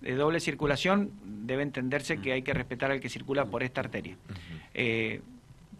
de 0.00 0.14
doble 0.16 0.40
circulación, 0.40 1.10
debe 1.22 1.62
entenderse 1.62 2.16
que 2.18 2.32
hay 2.32 2.40
que 2.42 2.54
respetar 2.54 2.90
al 2.90 2.98
que 3.00 3.08
circula 3.10 3.44
por 3.44 3.62
esta 3.62 3.82
arteria. 3.82 4.16
Eh, 4.74 5.20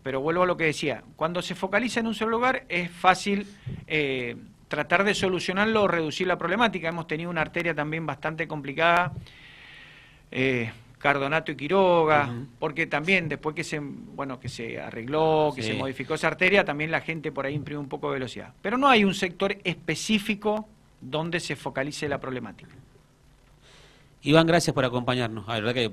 pero 0.04 0.20
vuelvo 0.20 0.42
a 0.42 0.46
lo 0.46 0.56
que 0.56 0.64
decía, 0.64 1.02
cuando 1.16 1.40
se 1.42 1.54
focaliza 1.54 1.98
en 2.00 2.06
un 2.08 2.14
solo 2.14 2.32
lugar 2.32 2.64
es 2.68 2.90
fácil 2.90 3.46
eh, 3.86 4.36
tratar 4.72 5.04
de 5.04 5.14
solucionarlo 5.14 5.82
o 5.82 5.86
reducir 5.88 6.26
la 6.26 6.38
problemática. 6.38 6.88
Hemos 6.88 7.06
tenido 7.06 7.28
una 7.28 7.42
arteria 7.42 7.74
también 7.74 8.06
bastante 8.06 8.48
complicada, 8.48 9.12
eh, 10.30 10.72
Cardonato 10.96 11.52
y 11.52 11.56
Quiroga, 11.56 12.32
porque 12.58 12.86
también 12.86 13.28
después 13.28 13.54
que 13.54 13.64
se, 13.64 13.80
bueno, 13.80 14.40
que 14.40 14.48
se 14.48 14.80
arregló, 14.80 15.52
que 15.54 15.60
Sí. 15.62 15.72
se 15.72 15.74
modificó 15.74 16.14
esa 16.14 16.28
arteria, 16.28 16.64
también 16.64 16.90
la 16.90 17.02
gente 17.02 17.30
por 17.30 17.44
ahí 17.44 17.52
imprime 17.54 17.80
un 17.80 17.88
poco 17.88 18.06
de 18.08 18.14
velocidad. 18.14 18.54
Pero 18.62 18.78
no 18.78 18.88
hay 18.88 19.04
un 19.04 19.12
sector 19.12 19.54
específico 19.62 20.66
donde 21.02 21.38
se 21.38 21.54
focalice 21.54 22.08
la 22.08 22.18
problemática. 22.18 22.70
Iván, 24.22 24.46
gracias 24.46 24.72
por 24.72 24.86
acompañarnos. 24.86 25.44
Ah, 25.48 25.54
La 25.58 25.66
verdad 25.66 25.74
que 25.74 25.92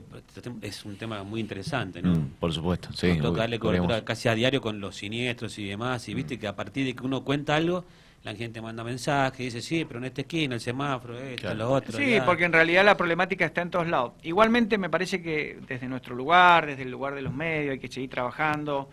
es 0.62 0.86
un 0.86 0.96
tema 0.96 1.22
muy 1.24 1.42
interesante, 1.42 2.02
¿no? 2.02 2.14
Mm, 2.14 2.28
por 2.40 2.54
supuesto, 2.54 2.94
sí. 2.94 3.08
Nos 3.10 3.18
toca 3.18 3.32
uy, 3.32 3.38
darle 3.40 3.60
cobertura 3.60 4.06
casi 4.06 4.30
a 4.30 4.36
diario 4.36 4.62
con 4.62 4.80
los 4.80 4.96
siniestros 4.96 5.58
y 5.60 5.66
demás. 5.66 6.08
Y 6.08 6.14
viste 6.14 6.40
que 6.40 6.48
a 6.48 6.56
partir 6.56 6.86
de 6.86 6.94
que 6.96 7.04
uno 7.04 7.26
cuenta 7.26 7.58
algo, 7.58 7.84
la 8.24 8.36
gente 8.36 8.62
manda 8.62 8.84
mensajes 8.84 9.40
y 9.40 9.44
dice, 9.46 9.62
sí, 9.62 9.86
pero 9.86 10.00
en 10.00 10.06
esta 10.06 10.22
esquina, 10.22 10.56
el 10.56 10.62
semáforo, 10.62 11.18
esto, 11.18 11.42
Claro. 11.44 11.58
lo 11.58 11.72
otro. 11.72 11.98
Sí, 11.98 12.12
ya". 12.12 12.26
porque 12.26 12.44
en 12.46 12.54
realidad 12.54 12.84
la 12.84 12.98
problemática 12.98 13.46
está 13.46 13.62
en 13.62 13.70
todos 13.72 13.88
lados. 13.88 14.14
Igualmente 14.24 14.78
me 14.78 14.90
parece 14.90 15.22
que 15.22 15.58
desde 15.68 15.88
nuestro 15.88 16.16
lugar, 16.16 16.66
desde 16.66 16.84
el 16.84 16.92
lugar 16.92 17.16
de 17.16 17.22
los 17.22 17.34
medios, 17.34 17.72
hay 17.74 17.80
que 17.80 17.88
seguir 17.88 18.10
trabajando, 18.10 18.90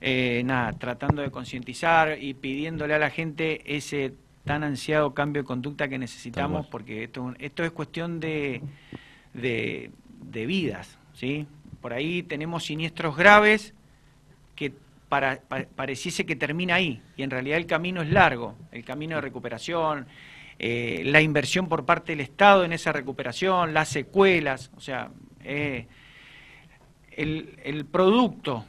eh, 0.00 0.42
nada, 0.44 0.72
tratando 0.74 1.22
de 1.22 1.30
concientizar 1.32 2.18
y 2.22 2.34
pidiéndole 2.34 2.94
a 2.94 2.98
la 3.00 3.10
gente 3.10 3.62
ese 3.76 4.14
tan 4.44 4.62
ansiado 4.62 5.12
cambio 5.12 5.42
de 5.42 5.46
conducta 5.46 5.88
que 5.88 5.98
necesitamos, 5.98 6.66
porque 6.68 7.04
esto, 7.04 7.34
esto 7.38 7.64
es 7.64 7.70
cuestión 7.72 8.20
de, 8.20 8.62
de, 9.34 9.90
de 10.22 10.46
vidas, 10.46 10.98
¿sí? 11.14 11.46
Por 11.82 11.92
ahí 11.92 12.22
tenemos 12.22 12.64
siniestros 12.64 13.16
graves 13.16 13.74
para, 15.08 15.40
pa- 15.40 15.64
pareciese 15.74 16.26
que 16.26 16.36
termina 16.36 16.74
ahí, 16.76 17.02
y 17.16 17.22
en 17.22 17.30
realidad 17.30 17.58
el 17.58 17.66
camino 17.66 18.02
es 18.02 18.10
largo, 18.10 18.56
el 18.72 18.84
camino 18.84 19.16
de 19.16 19.22
recuperación, 19.22 20.06
eh, 20.58 21.02
la 21.06 21.20
inversión 21.20 21.68
por 21.68 21.84
parte 21.84 22.12
del 22.12 22.20
Estado 22.20 22.64
en 22.64 22.72
esa 22.72 22.92
recuperación, 22.92 23.72
las 23.72 23.88
secuelas, 23.88 24.70
o 24.76 24.80
sea, 24.80 25.10
eh, 25.44 25.86
el, 27.12 27.58
el 27.64 27.84
producto 27.84 28.64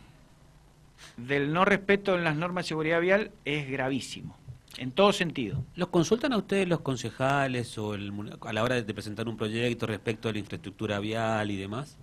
del 1.18 1.52
no 1.54 1.66
respeto 1.66 2.16
en 2.16 2.24
las 2.24 2.36
normas 2.36 2.66
de 2.66 2.70
seguridad 2.70 3.02
vial 3.02 3.32
es 3.46 3.70
gravísimo, 3.70 4.38
en 4.78 4.92
todo 4.92 5.12
sentido. 5.14 5.64
¿Los 5.76 5.90
consultan 5.90 6.34
a 6.34 6.38
ustedes 6.38 6.68
los 6.68 6.82
concejales 6.82 7.78
o 7.78 7.96
el 7.96 8.12
a 8.42 8.54
la 8.54 8.64
hora 8.64 8.82
de 8.82 8.94
presentar 8.94 9.28
un 9.28 9.36
proyecto 9.38 9.86
respecto 9.88 10.30
a 10.30 10.34
la 10.34 10.40
infraestructura 10.40 11.00
vial 11.00 11.52
y 11.52 11.58
demás? 11.58 11.98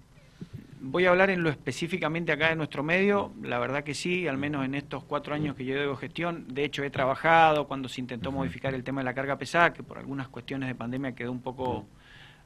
Voy 0.81 1.07
a 1.07 1.11
hablar 1.11 1.31
en 1.31 1.43
lo 1.43 1.49
específicamente 1.51 2.33
acá 2.33 2.51
de 2.51 2.57
nuestro 2.57 2.83
medio, 2.83 3.33
la 3.43 3.59
verdad 3.59 3.83
que 3.83 3.95
sí, 3.95 4.29
al 4.29 4.37
menos 4.37 4.65
en 4.65 4.75
estos 4.75 5.03
cuatro 5.05 5.35
años 5.35 5.57
que 5.57 5.65
yo 5.65 5.75
debo 5.75 5.97
gestión, 5.97 6.47
de 6.49 6.65
hecho 6.65 6.85
he 6.85 6.91
trabajado 6.91 7.67
cuando 7.67 7.89
se 7.89 8.01
intentó 8.01 8.31
modificar 8.31 8.75
el 8.75 8.85
tema 8.85 9.01
de 9.01 9.07
la 9.07 9.15
carga 9.15 9.37
pesada, 9.39 9.73
que 9.73 9.83
por 9.83 9.99
algunas 9.99 10.29
cuestiones 10.29 10.69
de 10.69 10.75
pandemia 10.75 11.13
quedó 11.13 11.33
un 11.33 11.41
poco 11.41 11.87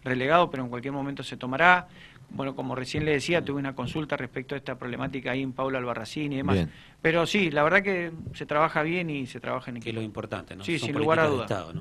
relegado, 0.05 0.51
pero 0.51 0.63
en 0.63 0.69
cualquier 0.71 0.93
momento 0.93 1.23
se 1.23 1.37
tomará. 1.37 1.89
Bueno, 2.31 2.55
como 2.55 2.77
recién 2.77 3.05
le 3.05 3.11
decía, 3.13 3.45
tuve 3.45 3.59
una 3.59 3.75
consulta 3.75 4.17
respecto 4.17 4.55
a 4.55 4.59
esta 4.59 4.79
problemática 4.79 5.33
ahí 5.33 5.43
en 5.43 5.53
Paula 5.53 5.79
Albarracín 5.79 6.33
y 6.33 6.37
demás. 6.37 6.55
Bien. 6.55 6.71
Pero 7.03 7.27
sí, 7.27 7.51
la 7.51 7.65
verdad 7.65 7.83
que 7.83 8.13
se 8.35 8.47
trabaja 8.47 8.83
bien 8.83 9.11
y 9.11 9.27
se 9.27 9.41
trabaja 9.41 9.71
en 9.71 9.75
Que 9.75 9.81
es 9.81 9.87
equipo. 9.87 9.97
lo 10.01 10.03
importante, 10.03 10.55
¿no? 10.55 10.63
Sí, 10.63 10.79
Son 10.79 10.87
sin 10.89 10.97
lugar 10.99 11.19
a 11.19 11.27
políticas 11.27 11.75